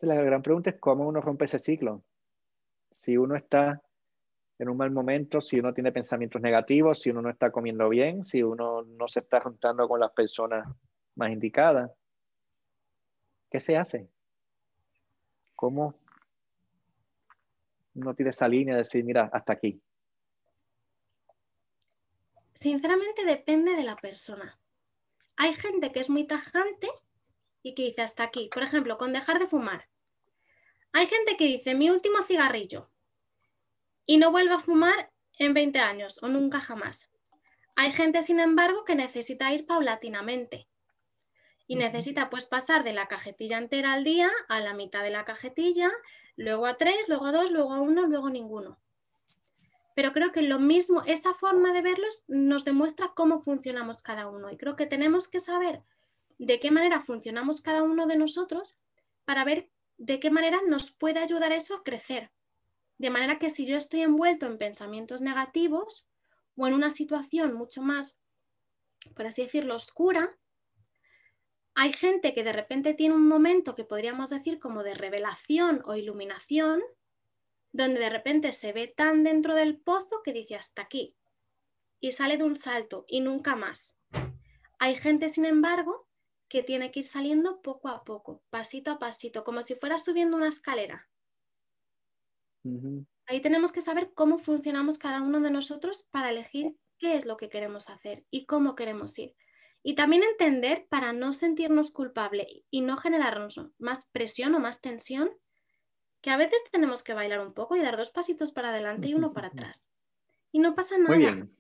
[0.06, 2.04] la gran pregunta es cómo uno rompe ese ciclo.
[2.92, 3.82] Si uno está
[4.60, 8.24] en un mal momento, si uno tiene pensamientos negativos, si uno no está comiendo bien,
[8.24, 10.68] si uno no se está juntando con las personas
[11.16, 11.92] más indicadas,
[13.50, 14.10] ¿qué se hace?
[15.56, 15.96] ¿Cómo
[17.96, 19.82] uno tiene esa línea de decir, mira, hasta aquí?
[22.54, 24.60] Sinceramente depende de la persona.
[25.36, 26.88] Hay gente que es muy tajante
[27.64, 28.50] y que dice hasta aquí.
[28.54, 29.88] Por ejemplo, con dejar de fumar.
[30.92, 32.93] Hay gente que dice mi último cigarrillo
[34.06, 37.10] y no vuelve a fumar en 20 años o nunca jamás.
[37.76, 40.68] Hay gente, sin embargo, que necesita ir paulatinamente
[41.68, 45.26] y necesita pues pasar de la cajetilla entera al día a la mitad de la
[45.26, 45.92] cajetilla,
[46.36, 48.78] luego a tres, luego a dos, luego a uno, luego ninguno.
[49.96, 54.52] Pero creo que lo mismo, esa forma de verlos nos demuestra cómo funcionamos cada uno
[54.52, 55.82] y creo que tenemos que saber
[56.38, 58.76] de qué manera funcionamos cada uno de nosotros
[59.26, 62.32] para ver de qué manera nos puede ayudar eso a crecer.
[62.98, 66.08] De manera que si yo estoy envuelto en pensamientos negativos
[66.56, 68.18] o en una situación mucho más,
[69.16, 70.38] por así decirlo, oscura,
[71.76, 75.96] hay gente que de repente tiene un momento que podríamos decir como de revelación o
[75.96, 76.82] iluminación,
[77.72, 81.16] donde de repente se ve tan dentro del pozo que dice hasta aquí
[82.00, 83.98] y sale de un salto y nunca más.
[84.78, 86.08] Hay gente, sin embargo,
[86.50, 90.38] que tiene que ir saliendo poco a poco, pasito a pasito, como si fuera subiendo
[90.38, 91.08] una escalera.
[93.26, 97.38] Ahí tenemos que saber cómo funcionamos cada uno de nosotros para elegir qué es lo
[97.38, 99.36] que queremos hacer y cómo queremos ir.
[99.84, 105.30] Y también entender para no sentirnos culpables y no generarnos más presión o más tensión,
[106.22, 109.14] que a veces tenemos que bailar un poco y dar dos pasitos para adelante y
[109.14, 109.90] uno para atrás.
[110.52, 111.10] Y no pasa nada.
[111.10, 111.58] Muy bien.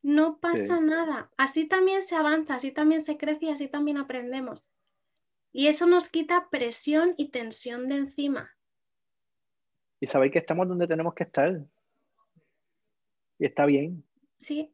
[0.00, 1.32] No pasa nada.
[1.36, 4.70] Así también se avanza, así también se crece y así también aprendemos.
[5.50, 8.53] Y eso nos quita presión y tensión de encima.
[10.04, 11.50] Y sabéis que estamos donde tenemos que estar.
[13.38, 14.04] Y está bien.
[14.36, 14.70] Sí.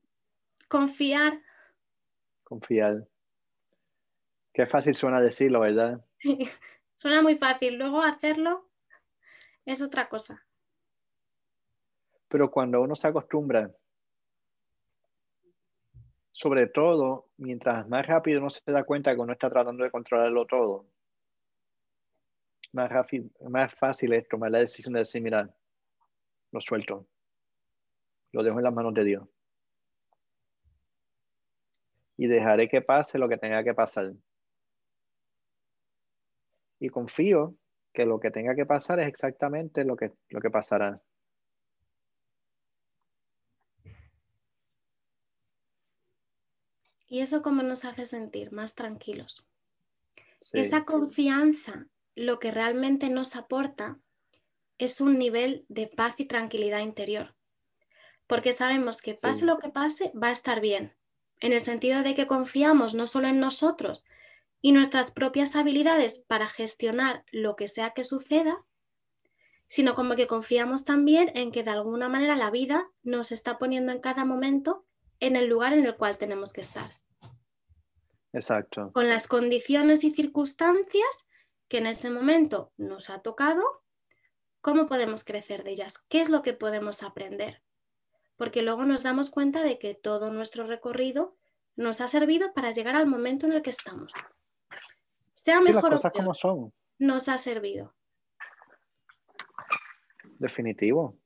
[0.67, 1.41] Confiar.
[2.43, 3.07] Confiar.
[4.53, 6.05] Qué fácil suena decirlo, ¿verdad?
[6.97, 7.79] suena muy fácil.
[7.79, 8.69] Luego hacerlo
[9.65, 10.45] es otra cosa.
[12.27, 13.73] Pero cuando uno se acostumbra
[16.33, 20.45] sobre todo, mientras más rápido uno se da cuenta que uno está tratando de controlarlo
[20.47, 20.87] todo,
[22.73, 25.49] más, rápido, más fácil es tomar la decisión de decir, mira,
[26.53, 27.07] lo suelto,
[28.33, 29.29] lo dejo en las manos de Dios.
[32.17, 34.13] Y dejaré que pase lo que tenga que pasar.
[36.79, 37.57] Y confío
[37.93, 41.01] que lo que tenga que pasar es exactamente lo que, lo que pasará.
[47.07, 49.45] ¿Y eso cómo nos hace sentir más tranquilos?
[50.53, 51.89] Esa confianza
[52.21, 53.99] lo que realmente nos aporta
[54.77, 57.35] es un nivel de paz y tranquilidad interior.
[58.27, 60.95] Porque sabemos que pase lo que pase, va a estar bien.
[61.41, 64.05] En el sentido de que confiamos no solo en nosotros
[64.61, 68.65] y nuestras propias habilidades para gestionar lo que sea que suceda,
[69.67, 73.93] sino como que confiamos también en que de alguna manera la vida nos está poniendo
[73.93, 74.85] en cada momento
[75.21, 77.01] en el lugar en el cual tenemos que estar.
[78.35, 78.91] Exacto.
[78.93, 81.27] Con las condiciones y circunstancias
[81.71, 83.63] que en ese momento nos ha tocado,
[84.61, 86.05] ¿cómo podemos crecer de ellas?
[86.09, 87.63] ¿Qué es lo que podemos aprender?
[88.37, 91.37] Porque luego nos damos cuenta de que todo nuestro recorrido
[91.77, 94.13] nos ha servido para llegar al momento en el que estamos.
[95.35, 96.73] Sea mejor o peor, como son.
[96.99, 97.95] nos ha servido.
[100.41, 101.17] Definitivo.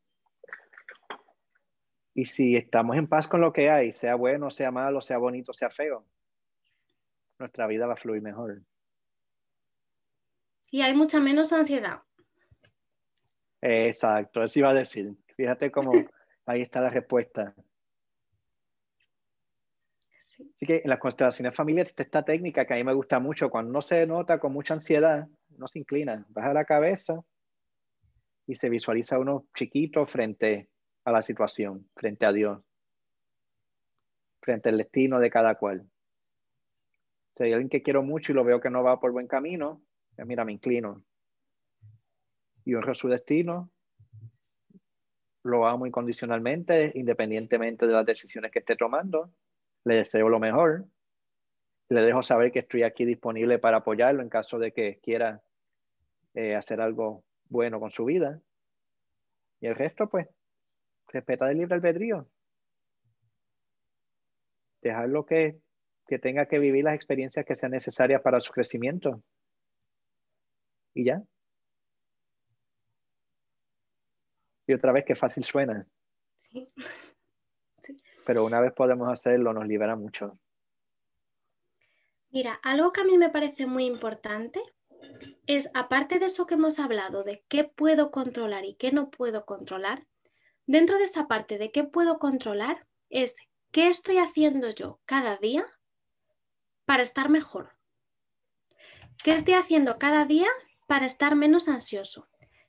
[2.12, 5.54] Y si estamos en paz con lo que hay, sea bueno, sea malo, sea bonito,
[5.54, 6.06] sea feo,
[7.38, 8.60] nuestra vida va a fluir mejor.
[10.74, 12.02] Y hay mucha menos ansiedad.
[13.62, 15.14] Exacto, eso iba a decir.
[15.36, 15.92] Fíjate cómo
[16.46, 17.54] ahí está la respuesta.
[20.18, 23.70] Así que en las constelaciones familiares esta técnica que a mí me gusta mucho, cuando
[23.70, 27.22] uno se nota con mucha ansiedad, uno se inclina, baja la cabeza
[28.44, 30.70] y se visualiza uno chiquito frente
[31.04, 32.60] a la situación, frente a Dios,
[34.40, 35.88] frente al destino de cada cual.
[37.36, 39.80] Si hay alguien que quiero mucho y lo veo que no va por buen camino,
[40.18, 41.02] mira, me inclino
[42.64, 43.70] y honro su destino.
[45.42, 49.30] Lo amo incondicionalmente, independientemente de las decisiones que esté tomando.
[49.84, 50.86] Le deseo lo mejor.
[51.90, 55.42] Le dejo saber que estoy aquí disponible para apoyarlo en caso de que quiera
[56.32, 58.40] eh, hacer algo bueno con su vida.
[59.60, 60.26] Y el resto, pues,
[61.08, 62.26] respeta el libre albedrío.
[64.80, 65.58] Dejarlo que,
[66.06, 69.22] que tenga que vivir las experiencias que sean necesarias para su crecimiento.
[70.94, 71.22] Y ya.
[74.66, 75.86] Y otra vez, qué fácil suena.
[77.82, 78.00] Sí.
[78.24, 80.38] Pero una vez podemos hacerlo, nos libera mucho.
[82.30, 84.62] Mira, algo que a mí me parece muy importante
[85.46, 89.44] es, aparte de eso que hemos hablado, de qué puedo controlar y qué no puedo
[89.44, 90.06] controlar,
[90.66, 93.36] dentro de esa parte de qué puedo controlar es
[93.70, 95.66] qué estoy haciendo yo cada día
[96.86, 97.76] para estar mejor.
[99.22, 100.48] ¿Qué estoy haciendo cada día
[100.86, 102.28] para estar menos ansioso?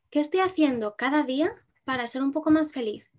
[0.10, 3.12] ¿Qué estoy haciendo cada día para ser un poco más feliz?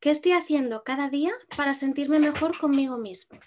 [0.00, 3.38] ¿Qué estoy haciendo cada día para sentirme mejor conmigo mismo?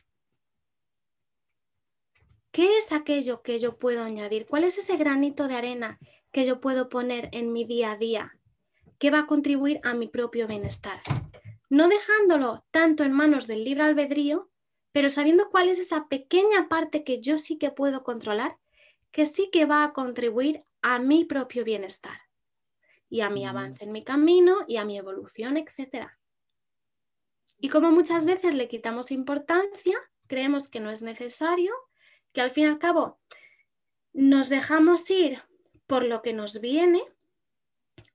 [2.52, 4.46] ¿Qué es aquello que yo puedo añadir?
[4.46, 6.00] ¿Cuál es ese granito de arena
[6.32, 8.40] que yo puedo poner en mi día a día
[8.98, 11.02] que va a contribuir a mi propio bienestar?
[11.70, 14.50] No dejándolo tanto en manos del libre albedrío,
[14.94, 18.56] pero sabiendo cuál es esa pequeña parte que yo sí que puedo controlar,
[19.12, 22.20] que sí que va a contribuir a mi propio bienestar
[23.10, 23.48] y a mi mm.
[23.48, 26.10] avance en mi camino y a mi evolución, etc.
[27.58, 31.74] Y como muchas veces le quitamos importancia, creemos que no es necesario,
[32.34, 33.20] que al fin y al cabo
[34.14, 35.42] nos dejamos ir
[35.88, 37.02] por lo que nos viene,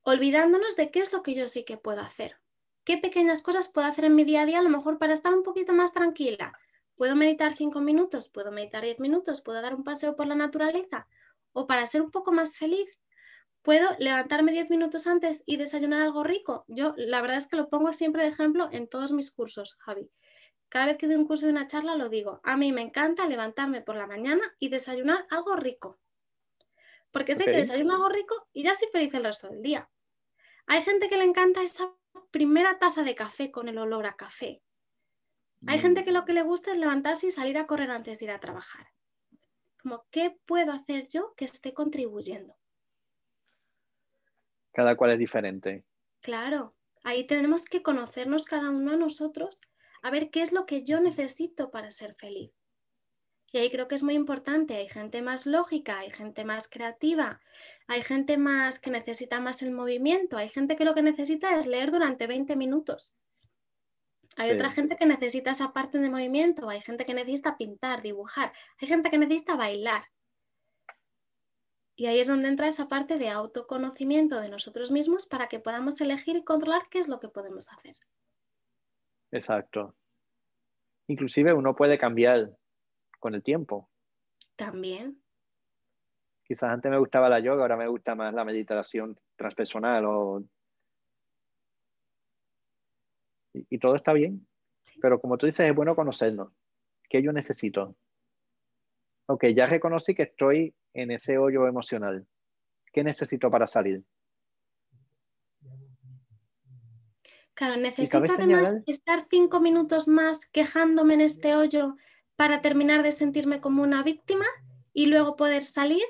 [0.02, 2.36] olvidándonos de qué es lo que yo sí que puedo hacer.
[2.84, 5.34] ¿Qué pequeñas cosas puedo hacer en mi día a día a lo mejor para estar
[5.34, 6.56] un poquito más tranquila?
[6.94, 8.28] ¿Puedo meditar cinco minutos?
[8.28, 9.42] ¿Puedo meditar diez minutos?
[9.42, 11.08] ¿Puedo dar un paseo por la naturaleza?
[11.52, 12.98] ¿O para ser un poco más feliz?
[13.62, 16.64] ¿Puedo levantarme diez minutos antes y desayunar algo rico?
[16.68, 20.10] Yo la verdad es que lo pongo siempre de ejemplo en todos mis cursos, Javi.
[20.70, 22.40] Cada vez que doy un curso de una charla lo digo.
[22.44, 25.98] A mí me encanta levantarme por la mañana y desayunar algo rico.
[27.10, 29.90] Porque sé que desayuno algo rico y ya soy feliz el resto del día.
[30.66, 31.92] Hay gente que le encanta esa
[32.30, 34.62] primera taza de café con el olor a café.
[35.66, 38.26] Hay gente que lo que le gusta es levantarse y salir a correr antes de
[38.26, 38.86] ir a trabajar.
[39.82, 42.54] Como, ¿qué puedo hacer yo que esté contribuyendo?
[44.72, 45.84] Cada cual es diferente.
[46.20, 49.58] Claro, ahí tenemos que conocernos cada uno a nosotros,
[50.02, 52.52] a ver qué es lo que yo necesito para ser feliz.
[53.52, 54.76] Y ahí creo que es muy importante.
[54.76, 57.40] Hay gente más lógica, hay gente más creativa,
[57.88, 61.66] hay gente más que necesita más el movimiento, hay gente que lo que necesita es
[61.66, 63.16] leer durante 20 minutos.
[64.36, 68.52] Hay otra gente que necesita esa parte de movimiento, hay gente que necesita pintar, dibujar,
[68.80, 70.04] hay gente que necesita bailar.
[71.96, 76.00] Y ahí es donde entra esa parte de autoconocimiento de nosotros mismos para que podamos
[76.00, 77.94] elegir y controlar qué es lo que podemos hacer.
[79.32, 79.94] Exacto.
[81.08, 82.56] Inclusive uno puede cambiar
[83.18, 83.90] con el tiempo.
[84.56, 85.22] También.
[86.44, 90.42] Quizás antes me gustaba la yoga, ahora me gusta más la meditación transpersonal o...
[93.52, 94.46] y, todo está bien.
[95.00, 96.52] Pero como tú dices, es bueno conocernos.
[97.08, 97.96] ¿Qué yo necesito?
[99.26, 102.26] Ok, ya reconocí que estoy en ese hoyo emocional.
[102.92, 104.02] ¿Qué necesito para salir?
[107.54, 111.96] Claro, necesito además estar cinco minutos más quejándome en este hoyo
[112.36, 114.46] para terminar de sentirme como una víctima
[114.94, 116.04] y luego poder salir.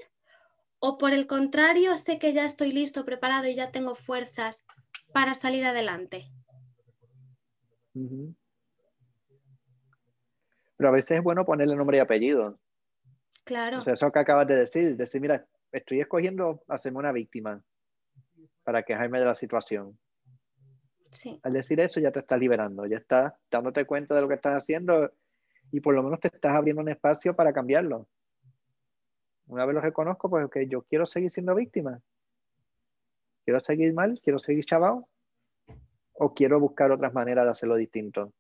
[0.78, 4.64] O por el contrario, sé que ya estoy listo, preparado y ya tengo fuerzas
[5.12, 6.30] para salir adelante.
[10.76, 12.59] Pero a veces es bueno ponerle nombre y apellido.
[13.45, 13.80] Claro.
[13.80, 17.62] O sea, eso que acabas de decir, decir, mira, estoy escogiendo hacerme una víctima
[18.64, 19.99] para quejarme de la situación.
[21.11, 21.41] Sí.
[21.43, 24.57] Al decir eso ya te estás liberando, ya estás dándote cuenta de lo que estás
[24.57, 25.11] haciendo
[25.72, 28.07] y por lo menos te estás abriendo un espacio para cambiarlo.
[29.49, 32.01] Una vez lo reconozco, pues que yo quiero seguir siendo víctima.
[33.45, 35.09] Quiero seguir mal, quiero seguir chavado
[36.23, 38.35] o quiero buscar otras maneras de hacerlo distinto.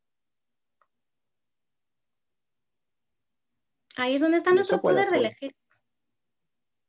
[3.96, 5.56] Ahí es donde está nuestro poder de elegir.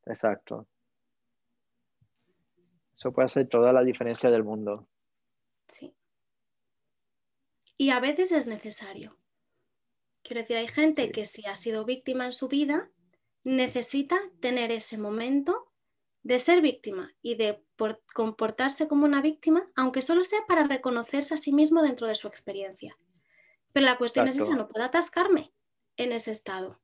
[0.05, 0.67] Exacto.
[2.97, 4.89] Eso puede hacer toda la diferencia del mundo.
[5.69, 5.95] Sí.
[7.77, 9.17] Y a veces es necesario.
[10.23, 12.91] Quiero decir, hay gente que si ha sido víctima en su vida,
[13.45, 15.70] necesita tener ese momento
[16.23, 17.63] de ser víctima y de
[18.13, 22.27] comportarse como una víctima, aunque solo sea para reconocerse a sí mismo dentro de su
[22.27, 22.97] experiencia.
[23.73, 25.51] Pero la cuestión es esa, no puedo atascarme
[25.97, 26.79] en ese estado.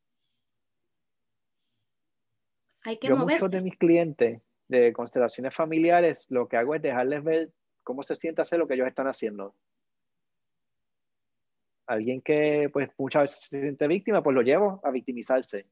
[2.81, 7.23] Hay que Yo muchos de mis clientes de constelaciones familiares, lo que hago es dejarles
[7.23, 7.51] ver
[7.83, 9.55] cómo se siente hacer lo que ellos están haciendo.
[11.85, 15.67] Alguien que pues muchas veces se siente víctima, pues lo llevo a victimizarse.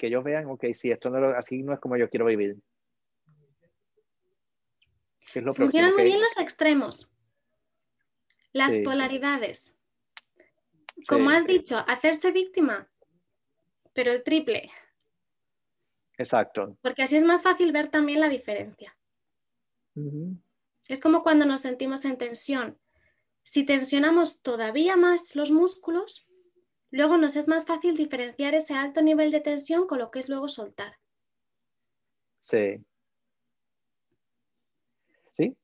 [0.00, 2.56] Que ellos vean, ok, si esto no así no es como yo quiero vivir.
[5.54, 7.12] Funcionan muy bien los extremos,
[8.52, 9.74] las polaridades.
[11.06, 12.88] Como has dicho, hacerse víctima
[13.92, 14.70] pero el triple.
[16.16, 16.78] Exacto.
[16.80, 18.96] Porque así es más fácil ver también la diferencia.
[20.88, 22.78] Es como cuando nos sentimos en tensión.
[23.42, 26.26] Si tensionamos todavía más los músculos,
[26.90, 30.28] luego nos es más fácil diferenciar ese alto nivel de tensión con lo que es
[30.28, 30.98] luego soltar.
[32.40, 32.84] Sí.
[35.32, 35.56] Sí.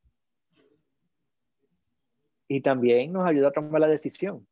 [2.48, 4.46] Y también nos ayuda a tomar la decisión.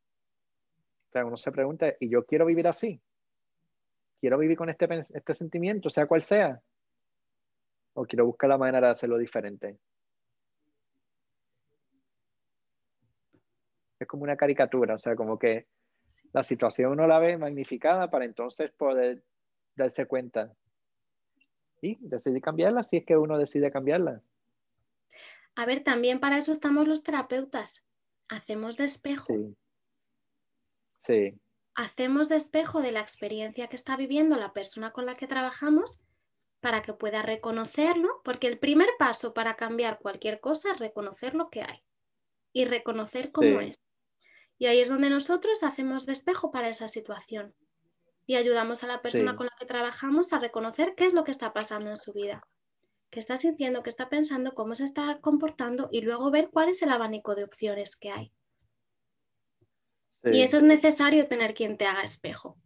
[1.14, 3.00] Uno se pregunta, ¿y yo quiero vivir así?
[4.24, 6.58] quiero vivir con este, este sentimiento, sea cual sea,
[7.92, 9.78] o quiero buscar la manera de hacerlo diferente.
[13.98, 15.66] Es como una caricatura, o sea, como que
[16.35, 19.24] la situación uno la ve magnificada para entonces poder
[19.74, 20.55] darse cuenta
[21.80, 24.20] y decidir cambiarla si es que uno decide cambiarla.
[25.55, 27.82] A ver, también para eso estamos los terapeutas.
[28.28, 29.32] Hacemos de espejo.
[29.32, 29.57] Sí.
[31.01, 31.41] Sí
[31.74, 36.01] hacemos de espejo de la experiencia que está viviendo la persona con la que trabajamos
[36.61, 41.51] para que pueda reconocerlo, porque el primer paso para cambiar cualquier cosa es reconocer lo
[41.51, 41.82] que hay
[42.53, 43.76] y reconocer cómo es.
[44.64, 47.54] Y ahí es donde nosotros hacemos de espejo para esa situación
[48.24, 51.32] y ayudamos a la persona con la que trabajamos a reconocer qué es lo que
[51.32, 52.48] está pasando en su vida,
[53.10, 56.80] qué está sintiendo, qué está pensando, cómo se está comportando y luego ver cuál es
[56.80, 58.32] el abanico de opciones que hay.
[60.22, 62.56] Y eso es necesario tener quien te haga espejo.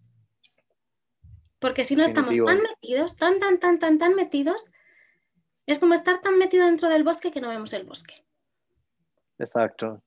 [1.58, 4.70] Porque si no estamos tan metidos, tan, tan, tan, tan, tan metidos,
[5.66, 8.24] es como estar tan metido dentro del bosque que no vemos el bosque.
[9.36, 10.00] Exacto.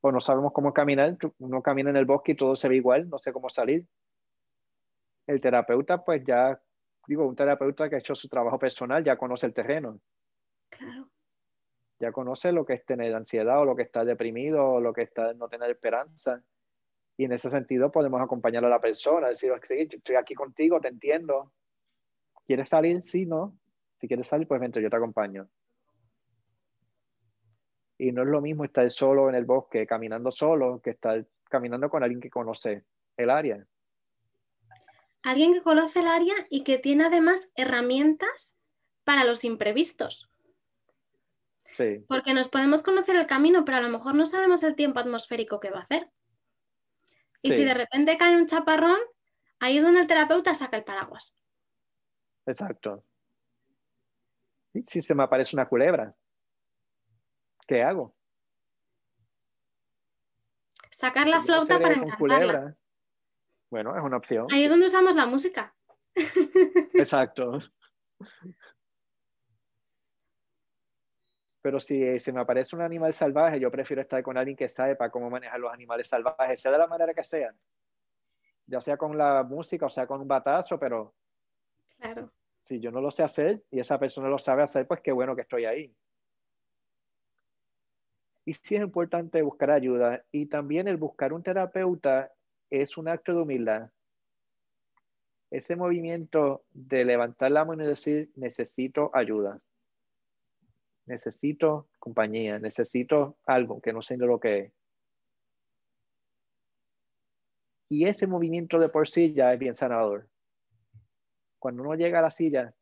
[0.00, 3.08] O no sabemos cómo caminar, uno camina en el bosque y todo se ve igual,
[3.08, 3.84] no sé cómo salir.
[5.26, 6.60] El terapeuta, pues ya,
[7.06, 10.00] digo, un terapeuta que ha hecho su trabajo personal ya conoce el terreno.
[10.70, 11.08] Claro
[12.00, 15.02] ya conoce lo que es tener ansiedad o lo que está deprimido o lo que
[15.02, 16.42] está no tener esperanza.
[17.16, 20.88] Y en ese sentido podemos acompañar a la persona, decir, sí, estoy aquí contigo, te
[20.88, 21.52] entiendo.
[22.46, 23.02] ¿Quieres salir?
[23.02, 23.58] Sí, no.
[24.00, 25.48] Si quieres salir, pues vente, yo te acompaño.
[27.98, 31.90] Y no es lo mismo estar solo en el bosque, caminando solo, que estar caminando
[31.90, 32.84] con alguien que conoce
[33.16, 33.66] el área.
[35.22, 38.56] Alguien que conoce el área y que tiene además herramientas
[39.04, 40.30] para los imprevistos.
[41.74, 42.04] Sí.
[42.08, 45.58] Porque nos podemos conocer el camino, pero a lo mejor no sabemos el tiempo atmosférico
[45.58, 46.10] que va a hacer.
[47.42, 48.98] Y si de repente cae un chaparrón,
[49.60, 51.36] ahí es donde el terapeuta saca el paraguas.
[52.46, 53.04] Exacto.
[54.72, 56.14] ¿Y si se me aparece una culebra?
[57.68, 58.14] ¿Qué hago?
[60.90, 62.74] Sacar la flauta para culebra.
[63.70, 64.46] Bueno, es una opción.
[64.50, 65.76] Ahí es donde usamos la música.
[66.94, 67.60] Exacto.
[71.60, 75.10] Pero si se me aparece un animal salvaje, yo prefiero estar con alguien que sepa
[75.10, 77.54] cómo manejar los animales salvajes, sea de la manera que sea.
[78.66, 81.14] Ya sea con la música o sea con un batazo, pero
[81.98, 82.32] Claro.
[82.62, 85.36] si yo no lo sé hacer y esa persona lo sabe hacer, pues qué bueno
[85.36, 85.94] que estoy ahí.
[88.48, 90.24] Y sí es importante buscar ayuda.
[90.32, 92.32] Y también el buscar un terapeuta
[92.70, 93.90] es un acto de humildad.
[95.50, 99.60] Ese movimiento de levantar la mano y decir, necesito ayuda.
[101.04, 104.72] Necesito compañía, necesito algo que no sé lo que es.
[107.90, 110.26] Y ese movimiento de por sí ya es bien sanador.
[111.58, 112.74] Cuando uno llega a la silla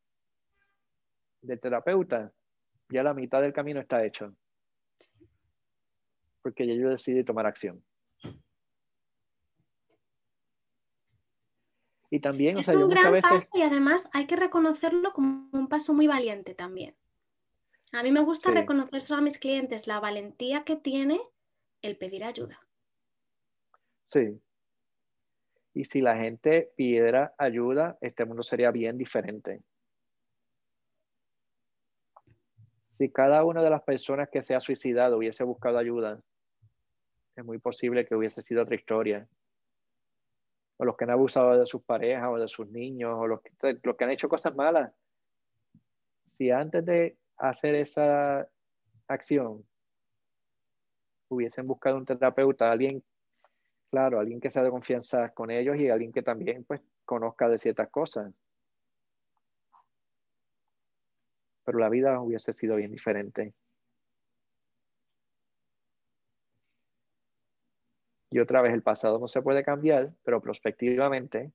[1.42, 2.32] del terapeuta,
[2.88, 4.32] ya la mitad del camino está hecho.
[6.47, 7.84] Porque ya yo decidí tomar acción.
[12.09, 13.49] Y también, o Es sea, yo un gran veces...
[13.49, 16.94] paso y además hay que reconocerlo como un paso muy valiente también.
[17.90, 18.55] A mí me gusta Sí.
[18.55, 21.20] reconocer a mis clientes la valentía que tiene
[21.82, 22.61] el pedir ayuda.
[24.07, 24.40] Sí.
[25.74, 29.64] Y si la gente pidiera ayuda, este mundo sería bien diferente.
[32.99, 36.22] Si cada una de las personas que se ha suicidado hubiese buscado ayuda,
[37.37, 39.28] es muy posible que hubiese sido otra historia.
[40.78, 44.05] O los que han abusado de sus parejas o de sus niños, o los que,
[44.05, 44.93] han hecho cosas malas.
[46.26, 48.49] Si antes de hacer esa
[49.07, 49.64] acción
[51.28, 53.03] hubiesen buscado un terapeuta, alguien
[53.91, 57.59] claro, alguien que sea de confianza con ellos y alguien que también pues conozca de
[57.59, 58.32] ciertas cosas.
[61.64, 63.55] Pero la vida hubiese sido bien diferente.
[68.37, 71.53] Y otra vez, el pasado no se puede cambiar, pero prospectivamente,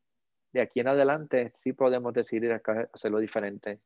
[0.52, 2.60] de aquí en adelante, sí podemos decidir
[2.92, 3.80] hacerlo diferente.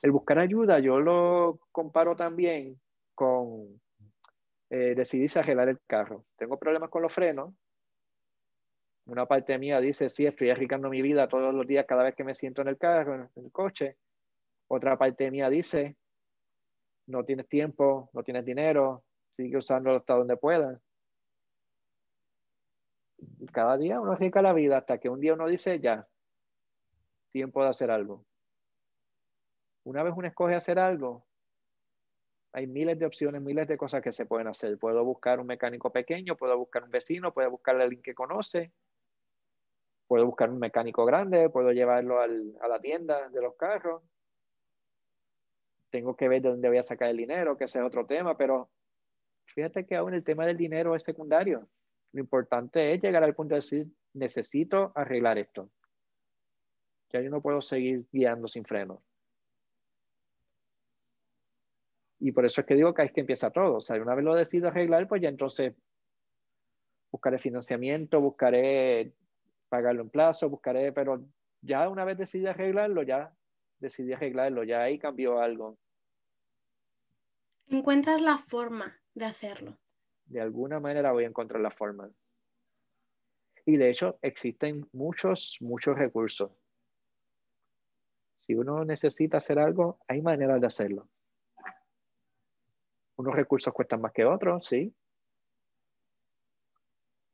[0.00, 2.80] El buscar ayuda, yo lo comparo también
[3.14, 3.82] con
[4.70, 6.24] eh, decidí arreglar el carro.
[6.36, 7.52] Tengo problemas con los frenos.
[9.04, 12.24] Una parte mía dice, sí, estoy arriesgando mi vida todos los días cada vez que
[12.24, 13.98] me siento en el carro, en el coche.
[14.68, 15.96] Otra parte mía dice,
[17.06, 20.80] no tienes tiempo, no tienes dinero, sigue usándolo hasta donde puedas.
[23.52, 26.08] Cada día uno arriesga la vida hasta que un día uno dice, ya,
[27.30, 28.24] tiempo de hacer algo.
[29.84, 31.26] Una vez uno escoge hacer algo,
[32.52, 34.78] hay miles de opciones, miles de cosas que se pueden hacer.
[34.78, 38.72] Puedo buscar un mecánico pequeño, puedo buscar un vecino, puedo buscar a alguien que conoce,
[40.06, 44.02] puedo buscar un mecánico grande, puedo llevarlo a la tienda de los carros.
[45.92, 48.34] Tengo que ver de dónde voy a sacar el dinero, que ese es otro tema,
[48.34, 48.70] pero
[49.44, 51.68] fíjate que aún el tema del dinero es secundario.
[52.12, 55.70] Lo importante es llegar al punto de decir, necesito arreglar esto.
[57.12, 59.02] Ya yo no puedo seguir guiando sin freno.
[62.20, 63.76] Y por eso es que digo que es que empieza todo.
[63.76, 65.74] O sea, una vez lo decido arreglar, pues ya entonces
[67.10, 69.12] buscaré financiamiento, buscaré
[69.68, 71.22] pagarlo en plazo, buscaré, pero
[71.60, 73.34] ya una vez decidí arreglarlo, ya
[73.78, 75.78] decidí arreglarlo, ya ahí cambió algo.
[77.68, 79.78] Encuentras la forma de hacerlo.
[80.26, 82.10] De alguna manera voy a encontrar la forma.
[83.64, 86.50] Y de hecho existen muchos, muchos recursos.
[88.40, 91.08] Si uno necesita hacer algo, hay maneras de hacerlo.
[93.16, 94.92] Unos recursos cuestan más que otros, sí.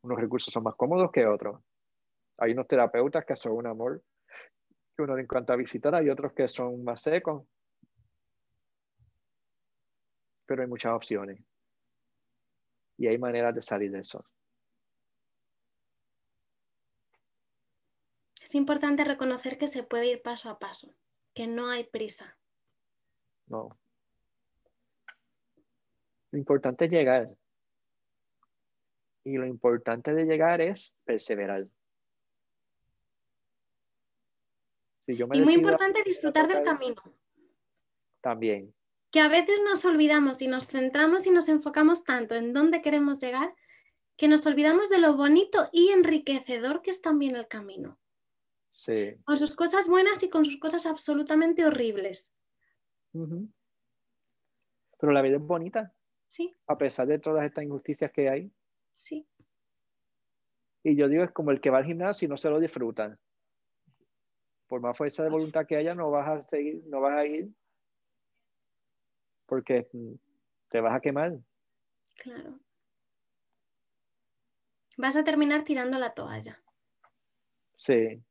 [0.03, 1.62] Unos recursos son más cómodos que otros.
[2.37, 4.03] Hay unos terapeutas que son un amor,
[4.97, 7.45] que uno le encanta visitar, hay otros que son más secos.
[10.49, 11.38] Pero hay muchas opciones.
[12.96, 14.24] Y hay maneras de salir de eso.
[18.42, 20.96] Es importante reconocer que se puede ir paso a paso,
[21.34, 22.38] que no hay prisa.
[23.46, 23.78] No.
[26.30, 27.28] Lo importante es llegar.
[29.24, 31.66] Y lo importante de llegar es perseverar.
[35.03, 37.03] Si yo me y muy importante disfrutar del camino.
[38.22, 38.74] También.
[39.11, 43.18] Que a veces nos olvidamos y nos centramos y nos enfocamos tanto en dónde queremos
[43.18, 43.54] llegar
[44.18, 47.98] que nos olvidamos de lo bonito y enriquecedor que es también el camino.
[48.72, 49.14] Sí.
[49.24, 52.34] Con sus cosas buenas y con sus cosas absolutamente horribles.
[53.12, 55.94] Pero la vida es bonita.
[56.26, 56.56] Sí.
[56.66, 58.52] A pesar de todas estas injusticias que hay.
[58.92, 59.26] Sí.
[60.82, 63.16] Y yo digo, es como el que va al gimnasio y no se lo disfruta.
[64.66, 67.48] Por más fuerza de voluntad que haya, no vas a seguir, no vas a ir.
[69.49, 70.14] Porque mm,
[70.68, 71.38] te vas a quemar.
[72.16, 72.61] Claro.
[74.99, 76.61] Vas a terminar tirando la toalla.
[77.68, 78.22] Sí.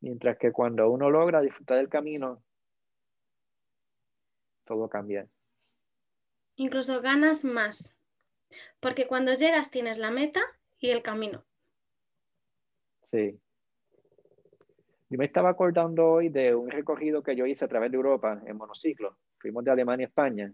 [0.00, 2.42] Mientras que cuando uno logra disfrutar del camino,
[4.64, 5.28] todo cambia.
[6.56, 7.96] Incluso ganas más.
[8.80, 10.40] Porque cuando llegas tienes la meta
[10.78, 11.44] y el camino.
[13.02, 13.38] Sí.
[15.08, 18.42] Yo me estaba acordando hoy de un recorrido que yo hice a través de Europa
[18.44, 19.16] en monociclo.
[19.38, 20.52] Fuimos de Alemania a España.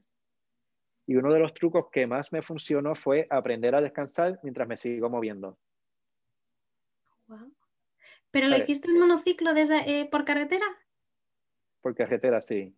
[1.06, 4.76] Y uno de los trucos que más me funcionó fue aprender a descansar mientras me
[4.76, 5.58] sigo moviendo.
[8.30, 10.66] ¿Pero lo hiciste en monociclo desde, eh, por carretera?
[11.80, 12.74] Por carretera, sí.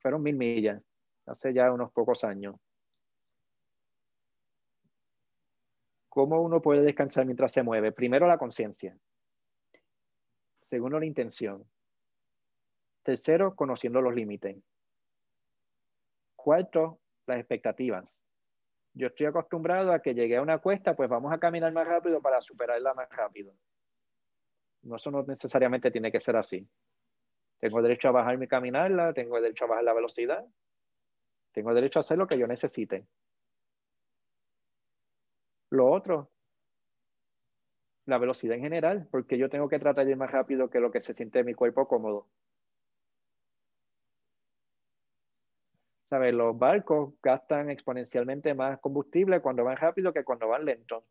[0.00, 0.82] Fueron mil millas,
[1.26, 2.56] hace ya unos pocos años.
[6.08, 7.90] ¿Cómo uno puede descansar mientras se mueve?
[7.90, 8.96] Primero la conciencia.
[10.72, 11.62] Segundo la intención.
[13.02, 14.56] Tercero, conociendo los límites.
[16.34, 18.24] Cuarto, las expectativas.
[18.94, 22.22] Yo estoy acostumbrado a que llegué a una cuesta, pues vamos a caminar más rápido
[22.22, 23.52] para superarla más rápido.
[24.80, 26.66] No, eso no necesariamente tiene que ser así.
[27.58, 30.42] Tengo derecho a bajarme y caminarla, tengo derecho a bajar la velocidad,
[31.52, 33.06] tengo derecho a hacer lo que yo necesite.
[35.68, 36.30] Lo otro,
[38.06, 40.90] la velocidad en general, porque yo tengo que tratar de ir más rápido que lo
[40.90, 42.28] que se siente en mi cuerpo cómodo.
[46.10, 46.34] ¿Sabes?
[46.34, 51.06] Los barcos gastan exponencialmente más combustible cuando van rápido que cuando van lento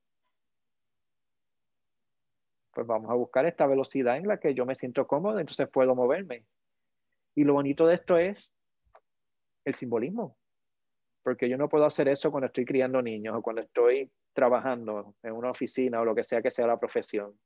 [2.74, 5.96] pues vamos a buscar esta velocidad en la que yo me siento cómodo, entonces puedo
[5.96, 6.46] moverme.
[7.36, 8.56] Y lo bonito de esto es
[9.66, 10.38] el simbolismo,
[11.24, 15.34] porque yo no puedo hacer eso cuando estoy criando niños o cuando estoy trabajando en
[15.34, 17.38] una oficina o lo que sea que sea la profesión,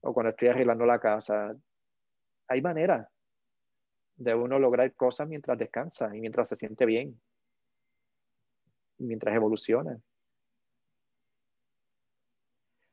[0.00, 1.56] o cuando estoy arreglando la casa.
[2.48, 3.08] Hay maneras
[4.16, 7.20] de uno lograr cosas mientras descansa y mientras se siente bien,
[8.98, 9.98] mientras evoluciona.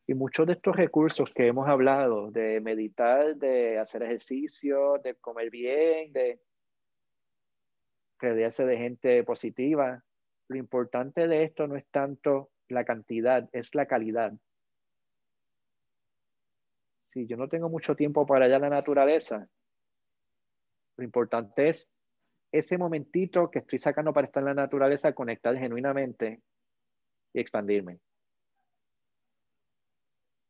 [0.07, 5.51] Y muchos de estos recursos que hemos hablado, de meditar, de hacer ejercicio, de comer
[5.51, 6.41] bien, de
[8.17, 10.03] rodearse de gente positiva,
[10.49, 14.33] lo importante de esto no es tanto la cantidad, es la calidad.
[17.09, 19.47] Si yo no tengo mucho tiempo para allá la naturaleza,
[20.97, 21.87] lo importante es
[22.51, 26.41] ese momentito que estoy sacando para estar en la naturaleza, conectar genuinamente
[27.31, 27.99] y expandirme.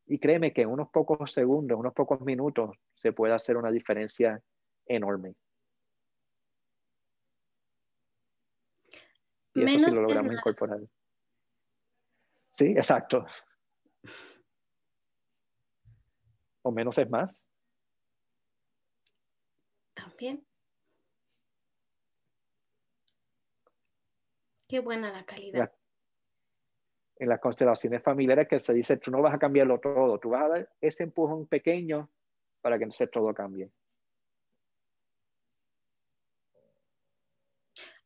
[0.07, 4.41] Y créeme que en unos pocos segundos, unos pocos minutos, se puede hacer una diferencia
[4.85, 5.35] enorme.
[9.59, 10.79] Y eso sí lo logramos incorporar.
[12.55, 13.25] Sí, exacto.
[16.61, 17.47] O menos es más.
[19.93, 20.45] También.
[24.67, 25.71] Qué buena la calidad
[27.19, 30.43] en las constelaciones familiares que se dice, tú no vas a cambiarlo todo, tú vas
[30.43, 32.09] a dar ese empujón pequeño
[32.61, 33.69] para que entonces todo cambie.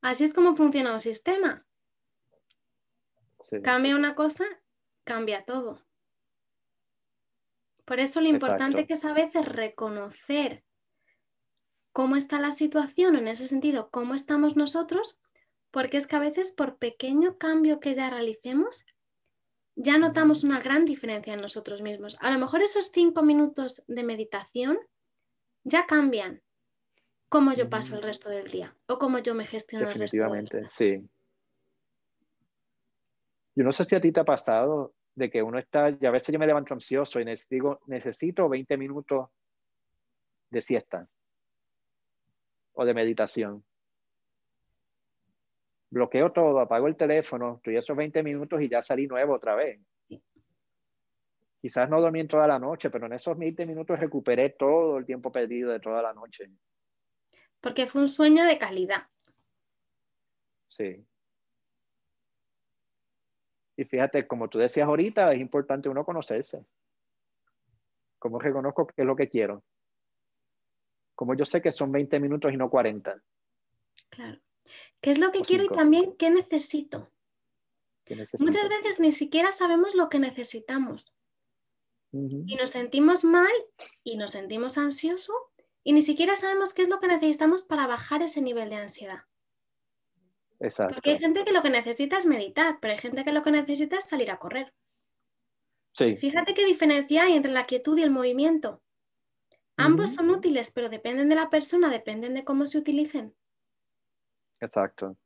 [0.04, 1.66] Así es como funciona un sistema.
[3.64, 4.44] Cambia una cosa,
[5.06, 5.82] cambia todo.
[7.86, 10.66] Por eso lo importante que es a veces reconocer
[11.94, 15.18] cómo está la situación, en ese sentido, cómo estamos nosotros,
[15.72, 18.86] porque es que a veces por pequeño cambio que ya realicemos,
[19.76, 22.18] ya notamos una gran diferencia en nosotros mismos.
[22.20, 24.78] A lo mejor esos cinco minutos de meditación
[25.64, 26.42] ya cambian
[27.34, 30.46] cómo yo paso el resto del día o cómo yo me gestiono el resto del
[30.46, 30.70] día.
[30.70, 31.10] sí.
[33.56, 36.12] Yo no sé si a ti te ha pasado de que uno está, y a
[36.12, 39.30] veces yo me levanto ansioso y digo, necesito 20 minutos
[40.52, 41.08] de siesta
[42.74, 43.64] o de meditación
[45.90, 49.80] bloqueo todo, apago el teléfono, estoy esos 20 minutos y ya salí nuevo otra vez.
[51.62, 55.32] Quizás no dormí toda la noche, pero en esos 20 minutos recuperé todo el tiempo
[55.32, 56.52] perdido de toda la noche.
[57.64, 59.08] Porque fue un sueño de calidad.
[60.68, 61.02] Sí.
[63.78, 66.66] Y fíjate, como tú decías ahorita, es importante uno conocerse.
[68.20, 69.64] ¿Cómo reconozco qué es lo que quiero?
[71.16, 73.24] Como yo sé que son 20 minutos y no 40.
[74.10, 74.42] Claro.
[75.00, 77.10] ¿Qué es lo que quiero y también qué necesito?
[78.40, 81.14] Muchas veces ni siquiera sabemos lo que necesitamos.
[82.12, 83.54] y nos sentimos mal
[84.04, 85.53] y nos sentimos ansiosos
[85.84, 89.24] y ni siquiera sabemos qué es lo que necesitamos para bajar ese nivel de ansiedad.
[90.60, 90.96] Exacto.
[90.96, 93.52] Porque hay gente que lo que necesita es meditar, pero hay gente que lo que
[93.52, 94.74] necesita es salir a correr.
[95.94, 96.16] Sí.
[96.16, 98.82] Fíjate qué diferencia hay entre la quietud y el movimiento.
[99.76, 103.36] Ambos son útiles, pero dependen de la persona, dependen de cómo se utilicen.
[104.60, 105.18] Exacto.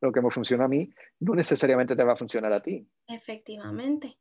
[0.00, 0.90] Lo que me funciona a mí
[1.20, 2.86] no necesariamente te va a funcionar a ti.
[3.06, 4.18] Efectivamente.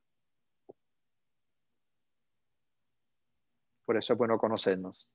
[3.85, 5.11] Por eso es bueno conocernos.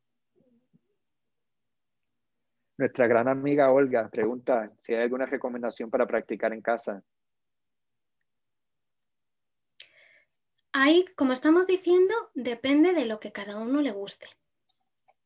[2.78, 7.02] Nuestra gran amiga Olga pregunta si hay alguna recomendación para practicar en casa.
[10.72, 14.28] Ahí, como estamos diciendo, depende de lo que cada uno le guste.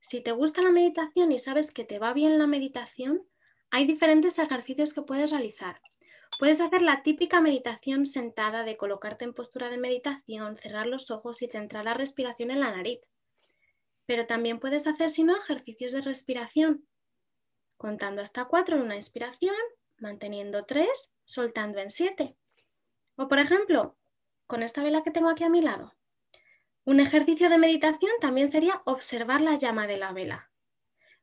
[0.01, 3.23] Si te gusta la meditación y sabes que te va bien la meditación,
[3.71, 5.81] hay diferentes ejercicios que puedes realizar.
[6.39, 11.41] Puedes hacer la típica meditación sentada de colocarte en postura de meditación, cerrar los ojos
[11.43, 13.01] y centrar la respiración en la nariz.
[14.07, 16.87] Pero también puedes hacer, si no, ejercicios de respiración,
[17.77, 19.57] contando hasta cuatro en una inspiración,
[19.99, 22.37] manteniendo tres, soltando en siete.
[23.17, 23.97] O, por ejemplo,
[24.47, 25.95] con esta vela que tengo aquí a mi lado.
[26.85, 30.51] Un ejercicio de meditación también sería observar la llama de la vela.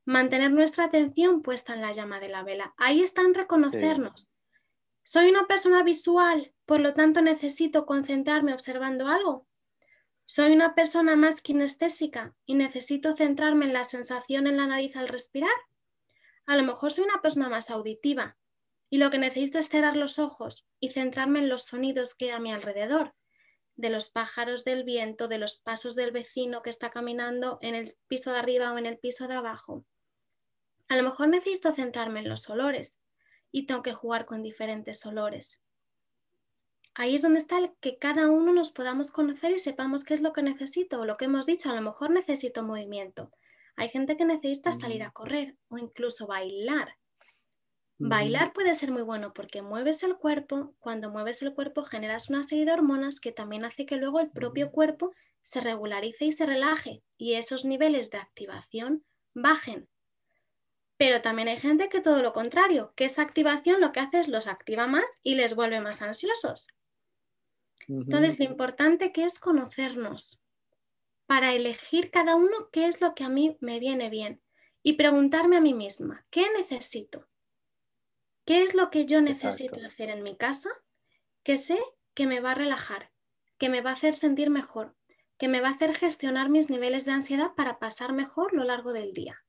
[0.05, 2.73] Mantener nuestra atención puesta en la llama de la vela.
[2.77, 4.31] Ahí está en reconocernos.
[5.03, 9.47] Soy una persona visual, por lo tanto necesito concentrarme observando algo.
[10.33, 15.09] Soy una persona más kinestésica y necesito centrarme en la sensación en la nariz al
[15.09, 15.51] respirar.
[16.45, 18.37] A lo mejor soy una persona más auditiva
[18.89, 22.31] y lo que necesito es cerrar los ojos y centrarme en los sonidos que hay
[22.31, 23.13] a mi alrededor,
[23.75, 27.97] de los pájaros, del viento, de los pasos del vecino que está caminando en el
[28.07, 29.83] piso de arriba o en el piso de abajo.
[30.87, 33.01] A lo mejor necesito centrarme en los olores
[33.51, 35.60] y tengo que jugar con diferentes olores.
[37.01, 40.21] Ahí es donde está el que cada uno nos podamos conocer y sepamos qué es
[40.21, 41.71] lo que necesito o lo que hemos dicho.
[41.71, 43.31] A lo mejor necesito movimiento.
[43.75, 46.97] Hay gente que necesita salir a correr o incluso bailar.
[47.97, 52.43] Bailar puede ser muy bueno porque mueves el cuerpo, cuando mueves el cuerpo generas una
[52.43, 56.45] serie de hormonas que también hace que luego el propio cuerpo se regularice y se
[56.45, 59.89] relaje y esos niveles de activación bajen.
[60.97, 64.27] Pero también hay gente que todo lo contrario, que esa activación lo que hace es
[64.27, 66.67] los activa más y les vuelve más ansiosos.
[67.99, 70.41] Entonces, lo importante que es conocernos
[71.25, 74.41] para elegir cada uno qué es lo que a mí me viene bien
[74.81, 77.27] y preguntarme a mí misma, ¿qué necesito?
[78.45, 80.69] ¿Qué es lo que yo necesito hacer en mi casa
[81.43, 81.77] que sé
[82.13, 83.11] que me va a relajar,
[83.57, 84.95] que me va a hacer sentir mejor,
[85.37, 88.93] que me va a hacer gestionar mis niveles de ansiedad para pasar mejor lo largo
[88.93, 89.43] del día?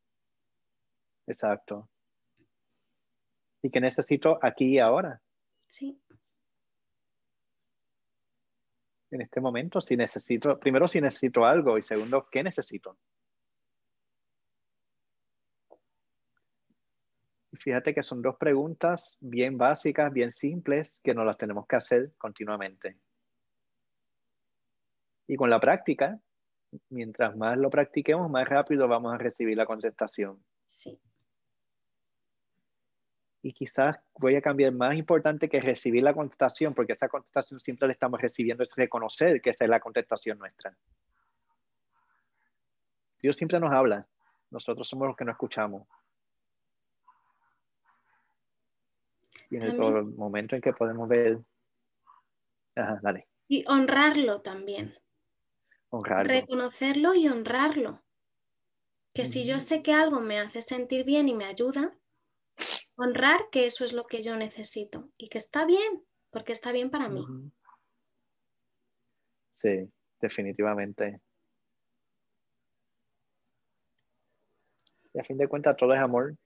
[1.27, 1.89] Exacto.
[3.63, 5.23] ¿Y qué necesito aquí y ahora?
[5.69, 6.02] Sí
[9.13, 9.81] en este momento?
[9.81, 12.99] Si necesito, primero, si necesito algo y segundo, ¿qué necesito?
[17.55, 22.13] Fíjate que son dos preguntas bien básicas, bien simples, que nos las tenemos que hacer
[22.19, 22.99] continuamente.
[25.29, 26.19] Y con la práctica,
[26.89, 30.43] mientras más lo practiquemos, más rápido vamos a recibir la contestación.
[30.67, 30.99] Sí
[33.43, 37.89] y quizás voy a cambiar más importante que recibir la contestación, porque esa contestación siempre
[37.89, 40.77] la estamos recibiendo, es reconocer que esa es la contestación nuestra.
[43.21, 44.07] Dios siempre nos habla,
[44.51, 45.89] nosotros somos los que no escuchamos.
[49.51, 51.39] Y en el momento en que podemos ver...
[52.77, 53.27] Ajá, dale.
[53.49, 54.97] Y honrarlo también.
[55.91, 56.33] Honrarlo.
[56.33, 58.03] Reconocerlo y honrarlo.
[59.13, 61.95] Que si yo sé que algo me hace sentir bien y me ayuda,
[62.97, 66.91] honrar que eso es lo que yo necesito y que está bien, porque está bien
[66.91, 67.25] para mí.
[69.51, 69.91] Sí,
[70.21, 71.21] definitivamente.
[75.15, 76.37] Y a fin de cuentas todo es amor.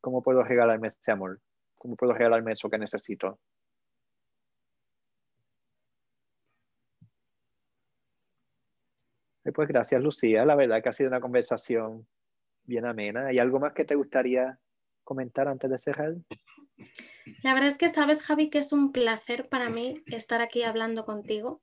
[0.00, 1.40] ¿Cómo puedo regalarme ese amor?
[1.76, 3.38] ¿Cómo puedo regalarme eso que necesito?
[9.54, 12.06] Pues gracias Lucía, la verdad que ha sido una conversación
[12.64, 13.26] bien amena.
[13.26, 14.58] ¿Hay algo más que te gustaría
[15.02, 16.14] comentar antes de cerrar?
[17.42, 21.04] La verdad es que sabes, Javi, que es un placer para mí estar aquí hablando
[21.04, 21.62] contigo.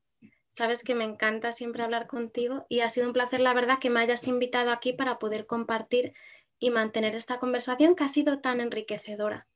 [0.50, 3.90] Sabes que me encanta siempre hablar contigo y ha sido un placer, la verdad, que
[3.90, 6.14] me hayas invitado aquí para poder compartir
[6.60, 9.48] y mantener esta conversación que ha sido tan enriquecedora.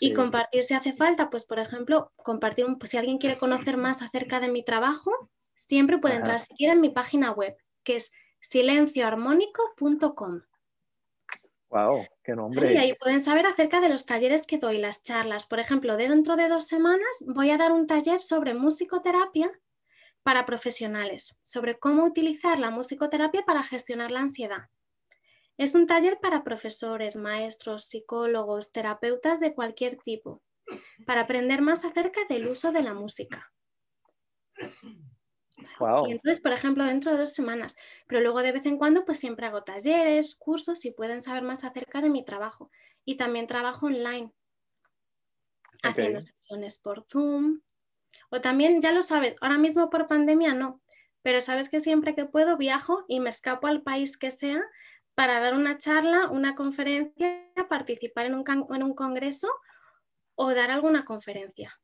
[0.00, 4.02] Y compartir si hace falta, pues por ejemplo, compartir, un, si alguien quiere conocer más
[4.02, 8.12] acerca de mi trabajo, siempre puede entrar si en mi página web, que es
[8.42, 10.42] silencioarmónico.com.
[11.70, 12.74] Wow, qué nombre.
[12.74, 15.46] Y ahí pueden saber acerca de los talleres que doy, las charlas.
[15.46, 19.50] Por ejemplo, dentro de dos semanas voy a dar un taller sobre musicoterapia
[20.22, 24.68] para profesionales, sobre cómo utilizar la musicoterapia para gestionar la ansiedad.
[25.56, 30.42] Es un taller para profesores, maestros, psicólogos, terapeutas de cualquier tipo,
[31.06, 33.52] para aprender más acerca del uso de la música.
[36.06, 39.18] Y entonces, por ejemplo, dentro de dos semanas, pero luego de vez en cuando, pues
[39.18, 42.70] siempre hago talleres, cursos y pueden saber más acerca de mi trabajo.
[43.04, 44.32] Y también trabajo online,
[45.82, 47.60] haciendo sesiones por Zoom.
[48.30, 50.80] O también, ya lo sabes, ahora mismo por pandemia no,
[51.22, 54.62] pero sabes que siempre que puedo viajo y me escapo al país que sea
[55.14, 59.48] para dar una charla, una conferencia, participar en un, en un congreso
[60.34, 61.78] o dar alguna conferencia.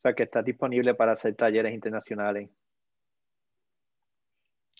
[0.00, 2.48] O sea, que está disponible para hacer talleres internacionales.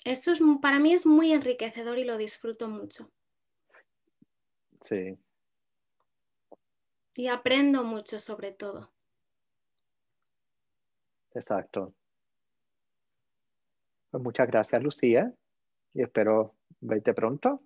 [0.05, 3.11] Eso es, para mí es muy enriquecedor y lo disfruto mucho.
[4.81, 5.18] Sí.
[7.16, 8.91] Y aprendo mucho sobre todo.
[11.35, 11.95] Exacto.
[14.11, 15.33] Pues muchas gracias, Lucía,
[15.93, 17.62] y espero verte pronto.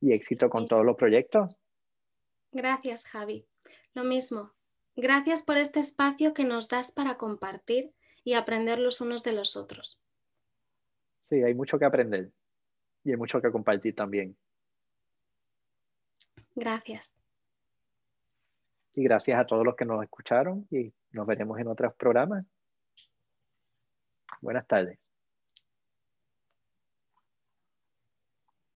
[0.00, 1.56] Y éxito con todos los proyectos.
[2.52, 3.46] Gracias, Javi.
[3.94, 4.53] Lo mismo.
[4.96, 7.92] Gracias por este espacio que nos das para compartir
[8.22, 9.98] y aprender los unos de los otros.
[11.28, 12.30] Sí, hay mucho que aprender
[13.02, 14.36] y hay mucho que compartir también.
[16.54, 17.14] Gracias.
[18.94, 22.44] Y gracias a todos los que nos escucharon y nos veremos en otros programas.
[24.40, 25.03] Buenas tardes.